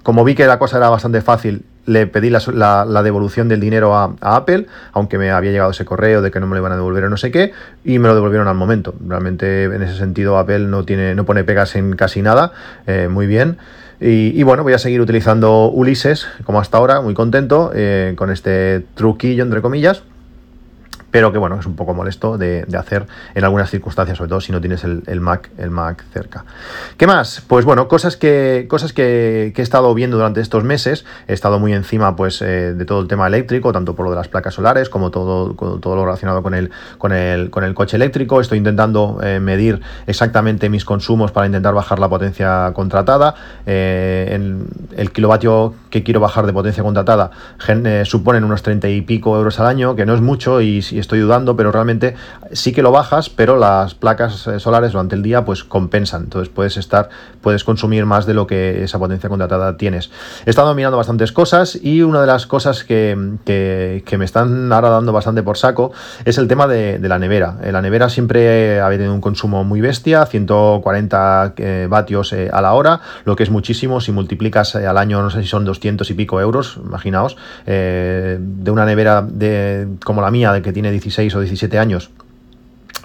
como 0.03 0.25
vi 0.25 0.35
que 0.35 0.47
la 0.47 0.59
cosa 0.59 0.79
era 0.79 0.89
bastante 0.89 1.21
fácil 1.21 1.65
le 1.87 2.07
pedí 2.07 2.31
la, 2.31 3.03
devolución 3.03 3.49
del 3.49 3.61
dinero 3.61 3.95
a, 3.95 4.15
Apple, 4.21 4.67
aunque 4.93 5.19
me 5.19 5.31
había 5.31 5.53
llegado 5.53 5.71
ese 5.71 5.85
correo 5.85 6.21
de 6.21 6.31
que 6.31 6.41
no 6.41 6.47
me 6.47 6.55
lo 6.55 6.61
iban 6.61 6.73
a 6.73 6.77
devolver 6.77 7.05
o 7.05 7.11
no 7.11 7.17
sé 7.17 7.31
qué, 7.31 7.53
y 7.85 7.99
me 7.99 8.09
lo 8.09 8.15
devolvieron 8.15 8.49
al 8.49 8.57
momento. 8.57 8.95
Realmente 9.07 9.65
en 9.65 9.83
ese 9.83 9.97
sentido 9.97 10.39
Apple 10.39 10.61
no, 10.61 10.85
tiene, 10.85 11.15
no 11.15 11.25
pone 11.25 11.45
pegas 11.45 11.77
en 11.77 11.97
casi 11.97 12.23
nada, 12.23 12.53
eh, 12.87 13.09
muy 13.11 13.27
bien. 13.27 13.59
Y, 13.99 14.43
bueno, 14.43 14.63
voy 14.63 14.75
a 14.75 14.79
seguir 14.79 15.01
utilizando 15.01 15.71
Ulises 15.71 16.27
como 16.45 16.61
hasta 16.61 16.77
ahora, 16.77 17.01
muy 17.01 17.15
contento 17.15 17.73
eh, 17.75 18.13
con 18.15 18.31
este 18.31 18.85
truquillo 18.95 19.43
entre 19.43 19.63
comillas 19.63 20.03
pero 21.11 21.33
que 21.33 21.39
bueno, 21.39 21.59
es 21.59 21.67
un 21.67 21.77
poco 21.77 21.95
molesto 21.95 22.37
de, 22.39 22.67
hacer 22.77 23.07
en 23.35 23.45
algunas 23.45 23.71
circunstancias, 23.71 24.19
sobre 24.19 24.29
todo 24.29 24.41
si 24.41 24.53
no 24.53 24.61
tienes 24.61 24.85
el, 24.85 25.21
Mac, 25.21 25.51
el 25.57 25.71
Mac 25.71 26.05
cerca. 26.13 26.45
¿Qué 26.97 27.07
más? 27.07 27.43
Pues 27.47 27.65
bueno, 27.65 27.89
cosas 27.89 28.17
que, 28.17 28.67
cosas 28.69 28.93
que, 28.93 29.55
he 29.57 29.63
estado 29.63 29.95
viendo 29.95 30.17
durante 30.17 30.41
estos 30.41 30.63
meses, 30.65 31.05
he 31.27 31.33
estado 31.33 31.59
muy 31.59 31.73
encima 31.73 32.17
pues 32.17 32.43
eh, 32.43 32.75
de 32.75 32.85
todo 32.85 33.01
el 33.01 33.09
tema 33.09 33.27
eléctrico, 33.27 33.73
tanto 33.73 33.95
por 33.95 34.05
lo 34.05 34.11
de 34.11 34.17
las 34.17 34.29
placas 34.29 34.55
solares 34.55 34.91
como 34.91 35.11
todo, 35.11 35.55
todo 35.55 35.97
lo 35.97 36.05
relacionado 36.05 36.43
con 36.43 36.55
el, 36.55 36.71
con 36.99 37.13
el, 37.13 37.51
con 37.51 37.65
el 37.65 37.75
coche 37.75 37.97
eléctrico. 37.97 38.41
Estoy 38.41 38.59
intentando 38.59 39.19
eh, 39.23 39.41
medir 39.41 39.81
exactamente 40.07 40.69
mis 40.69 40.85
consumos 40.85 41.33
para 41.33 41.47
intentar 41.47 41.75
bajar 41.75 41.99
la 41.99 42.09
potencia 42.09 42.71
contratada. 42.75 43.35
Eh, 43.65 44.39
el 44.97 45.13
kilovatio 45.13 45.75
que 45.91 46.03
quiero 46.03 46.21
bajar 46.21 46.47
de 46.47 46.53
potencia 46.53 46.83
contratada 46.83 47.31
suponen 48.05 48.45
unos 48.45 48.63
30 48.63 48.89
y 48.89 49.01
pico 49.01 49.37
euros 49.37 49.59
al 49.61 49.67
año, 49.67 49.97
que 49.97 50.05
no 50.05 50.15
es 50.15 50.21
mucho 50.21 50.61
y, 50.61 50.79
y 50.79 50.99
estoy 51.07 51.21
dudando, 51.21 51.57
pero 51.57 51.73
realmente 51.73 52.15
sí 52.53 52.73
que 52.73 52.83
lo 52.83 52.91
bajas, 52.91 53.31
pero 53.31 53.57
las 53.57 53.95
placas 53.95 54.47
eh, 54.47 54.61
solares 54.61 54.93
durante 54.93 55.15
el 55.15 55.23
día 55.23 55.45
pues 55.45 55.65
compensan. 55.65 56.25
Entonces 56.25 56.53
puedes 56.53 56.77
estar, 56.77 57.09
puedes 57.41 57.65
consumir 57.65 58.05
más 58.07 58.27
de 58.27 58.35
lo 58.35 58.47
que 58.47 58.83
esa 58.83 58.99
potencia 58.99 59.29
contratada 59.29 59.77
tienes. 59.77 60.11
He 60.45 60.51
estado 60.51 60.75
mirando 60.75 60.97
bastantes 60.97 61.33
cosas 61.33 61.79
y 61.81 62.03
una 62.03 62.21
de 62.21 62.27
las 62.27 62.47
cosas 62.47 62.85
que, 62.85 63.17
me 63.17 64.25
están 64.25 64.73
ahora 64.73 64.89
dando 64.89 65.13
bastante 65.13 65.43
por 65.43 65.59
saco 65.59 65.93
es 66.25 66.39
el 66.39 66.49
tema 66.49 66.67
de, 66.67 66.99
la 67.01 67.19
nevera. 67.19 67.59
Eh, 67.63 67.71
la 67.71 67.83
nevera 67.83 68.09
siempre 68.09 68.81
ha 68.81 68.89
tenido 68.91 69.15
un 69.15 69.21
consumo 69.21 69.63
muy 69.63 69.81
bestia, 69.81 70.27
140 70.27 71.55
eh, 71.57 71.87
vatios 71.89 72.33
a 72.33 72.61
la 72.61 72.73
hora, 72.73 73.01
lo 73.25 73.37
que 73.37 73.45
es 73.45 73.51
muchísimo. 73.51 74.01
Si 74.01 74.11
multiplicas 74.11 74.75
al 74.75 74.99
año, 74.99 75.23
no 75.23 75.31
sé 75.31 75.43
si 75.43 75.49
son 75.49 75.65
200 75.65 76.11
y 76.11 76.15
pico 76.15 76.41
euros, 76.41 76.79
imaginaos, 76.85 77.37
de 77.65 78.71
una 78.71 78.85
nevera 78.85 79.23
de, 79.23 79.87
como 80.05 80.21
la 80.21 80.31
mía, 80.31 80.53
de 80.53 80.63
que 80.63 80.73
tiene 80.73 80.86
16 80.91 81.35
o 81.35 81.41
17 81.41 81.79
años 81.79 82.11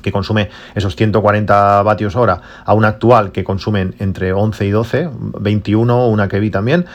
que 0.02 0.12
consume 0.12 0.50
esos 0.76 0.96
140 0.96 1.84
vatios 1.84 2.16
hora 2.16 2.42
a 2.66 2.74
una 2.74 2.90
actual 2.90 3.32
que 3.32 3.44
consumen 3.44 3.96
entre 4.00 4.34
11 4.34 4.66
y 4.66 4.72
12, 4.72 5.10
21, 5.40 6.08
una 6.08 6.28
que 6.28 6.40
vi 6.40 6.50
también, 6.50 6.86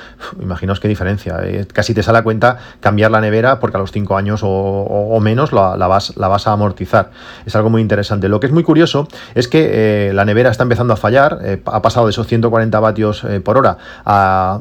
imaginaos 0.40 0.80
qué 0.80 0.88
diferencia. 0.88 1.40
Eh, 1.42 1.66
casi 1.72 1.94
te 1.94 2.02
sale 2.02 2.18
a 2.18 2.22
cuenta 2.22 2.58
cambiar 2.80 3.10
la 3.10 3.20
nevera 3.20 3.60
porque 3.60 3.76
a 3.76 3.80
los 3.80 3.92
5 3.92 4.16
años 4.16 4.40
o, 4.42 5.18
menos 5.20 5.52
la, 5.52 5.76
vas, 5.86 6.46
a 6.46 6.52
amortizar. 6.52 7.10
Es 7.44 7.56
algo 7.56 7.70
muy 7.70 7.82
interesante. 7.82 8.28
Lo 8.28 8.40
que 8.40 8.46
es 8.46 8.52
muy 8.52 8.62
curioso 8.62 9.08
es 9.34 9.48
que 9.48 10.08
eh, 10.08 10.12
la 10.12 10.24
nevera 10.24 10.50
está 10.50 10.62
empezando 10.62 10.92
a 10.92 10.96
fallar, 10.96 11.38
eh, 11.42 11.62
ha 11.64 11.82
pasado 11.82 12.06
de 12.06 12.10
esos 12.10 12.26
140 12.26 12.78
vatios 12.80 13.26
por 13.44 13.58
hora 13.58 13.78
a, 14.04 14.60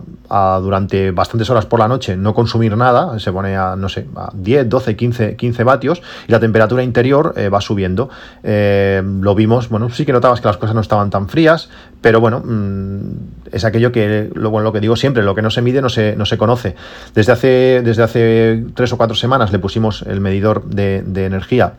durante 0.62 1.12
bastantes 1.12 1.50
horas 1.50 1.66
por 1.66 1.80
la 1.80 1.88
noche 1.88 2.16
no 2.18 2.34
consumir 2.34 2.75
nada, 2.75 3.20
se 3.20 3.32
pone 3.32 3.56
a, 3.56 3.75
no 3.75 3.90
sé, 3.90 4.08
a 4.16 4.32
10, 4.34 4.70
12, 4.70 4.96
15, 4.96 5.36
15 5.36 5.64
vatios 5.64 6.02
y 6.28 6.32
la 6.32 6.40
temperatura 6.40 6.84
interior 6.84 7.34
va 7.54 7.62
subiendo. 7.62 8.10
Eh, 8.44 9.01
lo 9.04 9.36
vimos, 9.36 9.70
bueno, 9.70 9.89
sí 9.89 10.06
que 10.06 10.13
notabas 10.13 10.42
que 10.42 10.48
las 10.48 10.58
cosas 10.58 10.75
no 10.75 10.82
estaban 10.82 11.10
tan 11.10 11.27
frías, 11.30 11.70
pero 12.01 12.20
bueno, 12.20 12.42
mm, 12.46 13.51
es 13.51 13.65
aquello 13.65 13.92
que, 13.92 14.30
lo, 14.34 14.60
lo 14.60 14.74
que 14.74 14.80
digo 14.80 14.96
siempre, 14.96 15.24
lo 15.24 15.36
que 15.36 15.42
no 15.42 15.50
se 15.50 15.62
mide 15.62 15.82
no 15.82 15.89
se, 15.89 16.15
no 16.15 16.25
se 16.25 16.38
conoce. 16.38 16.75
Desde 17.13 17.32
hace, 17.32 17.82
desde 17.84 18.04
hace 18.04 18.65
tres 18.75 18.94
o 18.94 18.98
cuatro 18.98 19.15
semanas 19.15 19.51
le 19.51 19.59
pusimos 19.59 20.03
el 20.03 20.22
medidor 20.22 20.66
de, 20.66 21.03
de 21.05 21.25
energía 21.25 21.74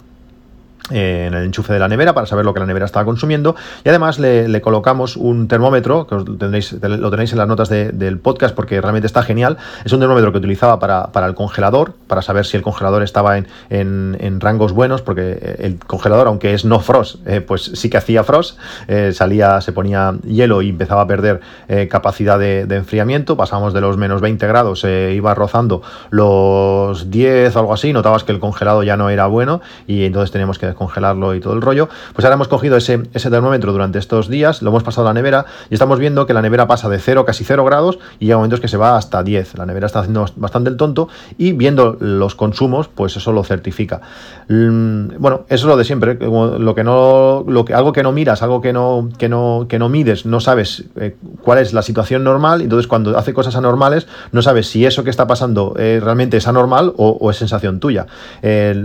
en 0.91 1.35
el 1.35 1.45
enchufe 1.45 1.73
de 1.73 1.79
la 1.79 1.89
nevera 1.89 2.15
para 2.15 2.27
saber 2.27 2.45
lo 2.45 2.55
que 2.55 2.61
la 2.61 2.67
nevera 2.67 2.87
estaba 2.87 3.05
consumiendo. 3.05 3.57
Y 3.85 3.89
además 3.89 4.19
le, 4.19 4.61
colocamos 4.61 5.17
un 5.17 5.49
termómetro 5.49 6.07
que 6.07 6.15
lo 6.17 6.25
tenéis, 6.25 6.73
lo 6.73 7.11
tenéis 7.11 7.33
en 7.33 7.39
las 7.39 7.49
notas 7.49 7.69
del 7.69 8.19
podcast 8.19 8.55
porque 8.55 8.81
realmente 8.81 9.07
está 9.07 9.23
genial. 9.23 9.59
Es 9.85 9.93
un 9.93 10.01
termómetro 10.01 10.33
que 10.33 10.39
utilizaba 10.39 10.79
para, 10.79 11.27
el 11.27 11.35
congelador 11.35 11.95
para 12.07 12.23
saber 12.23 12.47
si 12.47 12.57
el 12.57 12.63
congelador 12.63 13.03
estaba 13.03 13.39
en, 13.39 13.47
en, 13.71 14.41
rangos 14.41 14.73
buenos 14.73 15.03
porque 15.03 15.57
el 15.59 15.79
congelador 15.79 16.29
aunque 16.29 16.55
es 16.55 16.65
no 16.65 16.79
frost 16.79 17.27
eh, 17.27 17.41
pues 17.41 17.63
sí 17.75 17.89
que 17.89 17.97
hacía 17.97 18.23
frost 18.23 18.59
eh, 18.87 19.13
salía 19.13 19.61
se 19.61 19.73
ponía 19.73 20.15
hielo 20.25 20.63
y 20.63 20.69
empezaba 20.69 21.03
a 21.03 21.07
perder 21.07 21.41
eh, 21.69 21.89
capacidad 21.89 22.39
de, 22.39 22.67
enfriamiento. 22.77 23.37
Pasamos 23.37 23.73
de 23.73 23.81
los 23.81 23.97
menos 23.97 24.21
20 24.21 24.47
grados 24.47 24.85
iba 24.85 25.35
rozando 25.35 25.83
los 26.11 27.11
10 27.11 27.57
o 27.57 27.59
algo 27.59 27.73
así 27.73 27.93
notabas 27.93 28.25
que 28.25 28.33
el 28.33 28.39
congelado 28.39 28.83
ya 28.83 28.97
no 28.97 29.11
era 29.11 29.27
bueno 29.27 29.61
y 29.87 30.05
entonces 30.05 30.31
teníamos 30.31 30.59
que 30.59 30.67
congelarlo 30.77 31.35
y 31.35 31.41
todo 31.41 31.55
el 31.55 31.63
rollo, 31.63 31.89
pues 32.15 32.25
ahora 32.25 32.35
hemos 32.35 32.49
cogido 32.49 32.77
ese, 32.77 32.99
termómetro 32.99 33.73
durante 33.73 33.99
estos 33.99 34.29
días, 34.29 34.63
lo 34.63 34.71
hemos 34.71 34.83
pasado 34.83 35.07
a 35.07 35.11
la 35.11 35.15
nevera 35.15 35.47
y 35.71 35.75
estamos 35.75 35.99
viendo 35.99 36.27
que 36.27 36.35
la 36.35 36.43
nevera 36.43 36.67
pasa 36.67 36.89
de 36.89 36.99
0, 36.99 37.25
casi 37.25 37.45
0 37.45 37.65
grados 37.65 37.99
y 38.21 38.31
hay 38.31 38.37
momentos 38.37 38.61
que 38.61 38.69
se 38.69 38.77
va 38.77 38.97
hasta 38.97 39.23
10. 39.23 39.59
La 39.59 39.67
nevera 39.67 39.87
está 39.87 40.01
haciendo 40.01 40.27
bastante 40.37 40.71
el 40.71 40.77
tonto 40.77 41.09
y 41.39 41.53
viendo 41.53 41.97
los 42.01 42.35
consumos, 42.35 42.89
pues 42.89 43.17
eso 43.17 43.33
lo 43.33 43.45
certifica. 43.45 44.01
Mm, 44.49 45.19
bueno, 45.19 45.45
eso 45.49 45.65
es 45.67 45.69
lo 45.69 45.77
de 45.77 45.85
siempre, 45.85 46.19
lo 46.21 46.75
que 46.75 46.85
no, 46.85 47.45
lo 47.47 47.65
que, 47.65 47.75
algo 47.75 47.93
que 47.93 48.03
no 48.03 48.13
miras, 48.13 48.43
algo 48.43 48.61
que 48.61 48.73
no, 48.73 49.09
que 49.19 49.29
no, 49.29 49.67
que 49.69 49.79
no 49.79 49.89
mides, 49.89 50.27
no 50.27 50.41
sabes 50.41 50.85
eh, 50.97 51.17
cuál 51.43 51.59
es 51.59 51.73
la 51.73 51.83
situación 51.83 52.25
normal, 52.25 52.63
entonces 52.63 52.87
cuando 52.87 53.17
hace 53.19 53.35
cosas 53.35 53.57
anormales, 53.57 54.07
no 54.33 54.43
sabes 54.43 54.69
si 54.69 54.87
eso 54.87 55.05
que 55.05 55.11
está 55.11 55.27
pasando 55.27 55.75
eh, 55.79 56.01
realmente 56.03 56.37
es 56.37 56.47
anormal 56.47 56.93
o, 56.97 57.31
es 57.31 57.37
sensación 57.37 57.81
tuya. 57.81 58.07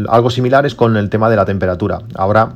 algo 0.10 0.30
similar 0.30 0.66
es 0.66 0.76
con 0.76 0.98
el 0.98 1.10
tema 1.10 1.30
de 1.30 1.36
la 1.36 1.46
temperatura. 1.46 1.81
Ahora 2.16 2.54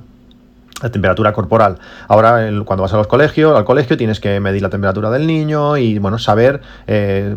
la 0.82 0.92
temperatura 0.92 1.34
corporal. 1.34 1.78
Ahora, 2.08 2.50
cuando 2.66 2.84
vas 2.84 2.94
a 2.94 2.98
los 2.98 3.08
colegios, 3.08 3.58
al 3.58 3.66
colegio 3.66 3.98
tienes 3.98 4.20
que 4.20 4.40
medir 4.40 4.62
la 4.62 4.70
temperatura 4.70 5.10
del 5.10 5.26
niño 5.26 5.78
y, 5.78 6.00
bueno, 6.00 6.20
saber 6.20 6.62
eh, 6.88 7.36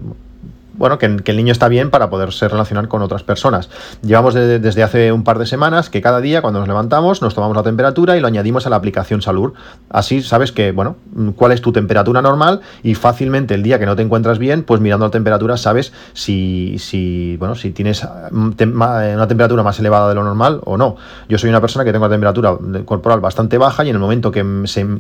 bueno, 0.79 0.99
que, 0.99 1.07
el 1.07 1.37
niño 1.37 1.53
está 1.53 1.69
bien 1.69 1.91
para 1.91 2.09
poderse 2.09 2.49
relacionar 2.49 2.89
con 2.89 3.03
otras 3.03 3.23
personas. 3.23 3.69
Llevamos 4.03 4.35
desde 4.35 4.83
hace 4.83 5.13
un 5.13 5.25
par 5.25 5.39
de 5.39 5.47
semanas 5.47 5.91
que 5.91 6.01
cada 6.01 6.21
día 6.21 6.41
cuando 6.41 6.61
nos 6.61 6.69
levantamos 6.69 7.21
nos 7.21 7.35
tomamos 7.35 7.57
la 7.57 7.63
temperatura 7.63 8.17
y 8.17 8.21
lo 8.21 8.27
añadimos 8.27 8.67
a 8.67 8.71
la 8.71 8.77
aplicación 8.77 9.21
Salud. 9.21 9.53
Así 9.91 10.23
sabes 10.23 10.53
que, 10.53 10.73
bueno, 10.73 10.97
cuál 11.37 11.53
es 11.53 11.61
tu 11.61 11.73
temperatura 11.73 12.23
normal 12.23 12.61
y 12.83 12.95
fácilmente 12.95 13.55
el 13.55 13.63
día 13.63 13.79
que 13.79 13.87
no 13.87 13.97
te 13.97 14.03
encuentras 14.03 14.39
bien, 14.39 14.63
pues 14.63 14.81
mirando 14.81 15.07
la 15.07 15.11
temperatura 15.11 15.57
sabes 15.57 15.93
si, 16.13 17.37
bueno, 17.39 17.55
si 17.55 17.73
tienes 17.73 18.07
mm, 18.31 18.53
una 18.75 19.29
temperatura 19.29 19.63
más 19.63 19.79
elevada 19.81 20.09
de 20.09 20.15
lo 20.15 20.25
normal 20.25 20.61
o 20.65 20.77
no. 20.77 20.97
Yo 21.29 21.39
soy 21.39 21.51
una 21.51 21.61
persona 21.61 21.85
que 21.85 21.93
tengo 21.93 22.07
la 22.07 22.13
temperatura 22.13 22.57
corporal 22.85 23.21
bastante 23.21 23.59
baja 23.59 23.85
y 23.85 23.91
en 23.91 23.97
el 23.97 24.01
momento 24.01 24.31
que, 24.31 24.45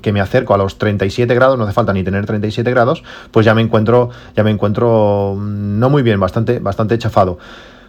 que 0.03 0.13
me 0.13 0.21
acerco 0.21 0.55
a 0.55 0.59
los 0.59 0.79
37 0.79 1.35
grados, 1.35 1.57
no 1.57 1.65
hace 1.65 1.73
falta 1.73 1.93
ni 1.93 2.03
tener 2.03 2.27
37 2.27 2.71
grados, 2.71 3.05
pues 3.31 3.47
ya 3.47 3.55
me 3.55 3.63
encuentro, 3.63 4.11
ya 4.37 4.43
me 4.43 4.51
encuentro 4.51 5.37
mm, 5.39 5.68
no 5.69 5.91
muy 5.91 6.03
bien, 6.03 6.21
bastante, 6.21 6.59
bastante 6.59 6.99
chafado. 6.99 7.39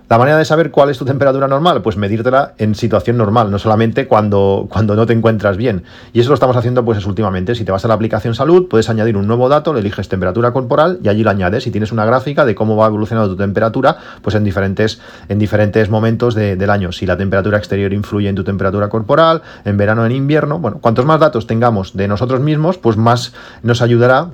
La 0.10 0.18
manera 0.18 0.39
de 0.39 0.46
saber 0.46 0.72
cuál 0.72 0.89
es 0.89 0.98
tu 0.98 1.06
temperatura 1.06 1.48
normal, 1.48 1.84
pues 1.84 1.96
medírtela 1.96 2.54
en 2.58 2.74
situación 2.74 3.15
normal, 3.15 3.52
no 3.52 3.60
solamente 3.60 4.08
cuando, 4.08 4.65
cuando 4.68 4.96
no 4.96 5.06
te 5.06 5.13
encuentras 5.13 5.56
bien. 5.56 5.84
Y 6.13 6.20
eso 6.20 6.30
lo 6.30 6.34
estamos 6.34 6.56
haciendo 6.56 6.84
pues 6.84 7.06
últimamente. 7.06 7.54
Si 7.54 7.63
te 7.63 7.72
vas 7.72 7.86
a 7.86 7.88
la 7.88 7.94
aplicación 7.94 8.34
salud, 8.34 8.68
puedes 8.68 8.89
añadir 8.89 9.18
un 9.18 9.28
nuevo 9.28 9.50
dato, 9.50 9.72
le 9.72 9.82
eliges 9.82 10.10
temperatura 10.10 10.52
corporal 10.52 10.98
y 11.04 11.10
allí 11.10 11.22
lo 11.22 11.30
añades 11.30 11.68
y 11.68 11.72
tienes 11.72 11.92
una 11.92 12.06
gráfica 12.06 12.44
de 12.44 12.56
cómo 12.56 12.76
va 12.76 12.88
evolucionando 12.88 13.30
tu 13.30 13.38
temperatura 13.38 13.98
pues 14.24 14.36
en 14.36 14.44
diferentes, 14.44 15.00
en 15.28 15.38
diferentes 15.38 15.92
momentos 15.92 16.34
del 16.34 16.70
año. 16.72 16.92
Si 16.92 17.06
la 17.06 17.15
temperatura 17.15 17.60
exterior 17.60 17.94
influye 17.94 18.30
en 18.30 18.36
tu 18.36 18.44
temperatura 18.44 18.89
corporal, 18.89 19.44
en 19.63 19.78
verano, 19.78 20.08
en 20.08 20.12
invierno. 20.12 20.58
Bueno, 20.58 20.80
cuantos 20.82 21.06
más 21.06 21.20
datos 21.20 21.46
tengamos 21.46 21.96
de 21.96 22.08
nosotros 22.08 22.39
mismos, 22.39 22.80
pues 22.80 22.98
más 22.98 23.36
nos 23.62 23.84
ayudará 23.84 24.30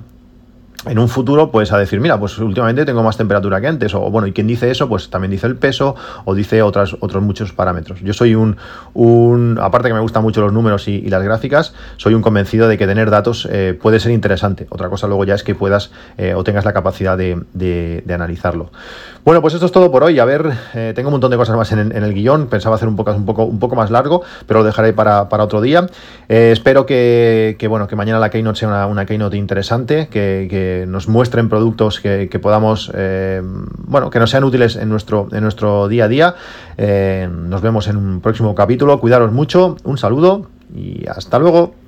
en 0.86 0.98
un 0.98 1.08
futuro, 1.08 1.50
pues 1.50 1.72
a 1.72 1.78
decir, 1.78 2.00
mira, 2.00 2.18
pues 2.18 2.38
últimamente 2.38 2.84
tengo 2.84 3.02
más 3.02 3.16
temperatura 3.16 3.60
que 3.60 3.66
antes, 3.66 3.94
o 3.94 4.10
bueno, 4.10 4.26
y 4.26 4.32
quien 4.32 4.46
dice 4.46 4.70
eso, 4.70 4.88
pues 4.88 5.10
también 5.10 5.30
dice 5.30 5.46
el 5.46 5.56
peso, 5.56 5.96
o 6.24 6.34
dice 6.34 6.62
otras, 6.62 6.96
otros 7.00 7.22
muchos 7.22 7.52
parámetros. 7.52 8.00
Yo 8.00 8.12
soy 8.12 8.34
un, 8.34 8.56
aparte 9.60 9.88
que 9.88 9.94
me 9.94 10.00
gustan 10.00 10.22
mucho 10.22 10.40
los 10.40 10.52
números 10.52 10.88
y, 10.88 11.06
las 11.06 11.22
gráficas, 11.22 11.74
soy 11.96 12.14
un 12.14 12.22
convencido 12.22 12.68
de 12.68 12.78
que 12.78 12.86
tener 12.86 13.10
datos 13.10 13.48
eh, 13.50 13.78
puede 13.80 14.00
ser 14.00 14.12
interesante. 14.12 14.66
Otra 14.70 14.88
cosa 14.88 15.06
luego 15.06 15.24
ya 15.24 15.34
es 15.34 15.42
que 15.42 15.54
puedas 15.54 15.90
eh, 16.18 16.34
o 16.34 16.44
tengas 16.44 16.64
la 16.64 16.72
capacidad 16.72 17.16
de, 17.16 18.02
analizarlo. 18.08 18.70
Bueno, 19.24 19.42
pues 19.42 19.54
esto 19.54 19.66
es 19.66 19.72
todo 19.72 19.90
por 19.90 20.04
hoy. 20.04 20.18
A 20.18 20.24
ver, 20.24 20.50
eh, 20.74 20.92
tengo 20.94 21.08
un 21.08 21.14
montón 21.14 21.30
de 21.30 21.36
cosas 21.36 21.56
más 21.56 21.70
en, 21.72 21.92
el 21.92 22.14
guion, 22.14 22.46
pensaba 22.46 22.76
hacer 22.76 22.88
un 22.88 22.96
poco, 22.96 23.12
un 23.12 23.26
poco, 23.26 23.44
un 23.44 23.58
poco 23.58 23.76
más 23.76 23.90
largo, 23.90 24.22
pero 24.46 24.60
lo 24.60 24.66
dejaré 24.66 24.92
para, 24.92 25.26
otro 25.30 25.60
día. 25.60 25.86
espero 26.28 26.86
que, 26.86 27.66
bueno, 27.68 27.86
que 27.88 27.96
mañana 27.96 28.18
la 28.18 28.30
Keynote 28.30 28.58
sea 28.58 28.86
una, 28.86 29.06
Keynote 29.06 29.36
interesante, 29.36 30.08
que 30.08 30.75
nos 30.86 31.08
muestren 31.08 31.48
productos 31.48 32.00
que, 32.00 32.38
podamos, 32.42 32.90
eh, 32.94 33.40
bueno, 33.42 34.10
que 34.10 34.18
nos 34.18 34.30
sean 34.30 34.44
útiles 34.44 34.76
en 34.76 34.88
nuestro, 34.88 35.28
en 35.32 35.42
nuestro 35.42 35.88
día 35.88 36.04
a 36.04 36.08
día. 36.08 36.34
Eh, 36.76 37.28
nos 37.30 37.62
vemos 37.62 37.88
en 37.88 37.96
un 37.96 38.20
próximo 38.20 38.54
capítulo. 38.54 39.00
Cuidaros 39.00 39.32
mucho, 39.32 39.76
un 39.84 39.96
saludo 39.96 40.48
y 40.74 41.06
hasta 41.08 41.38
luego. 41.38 41.85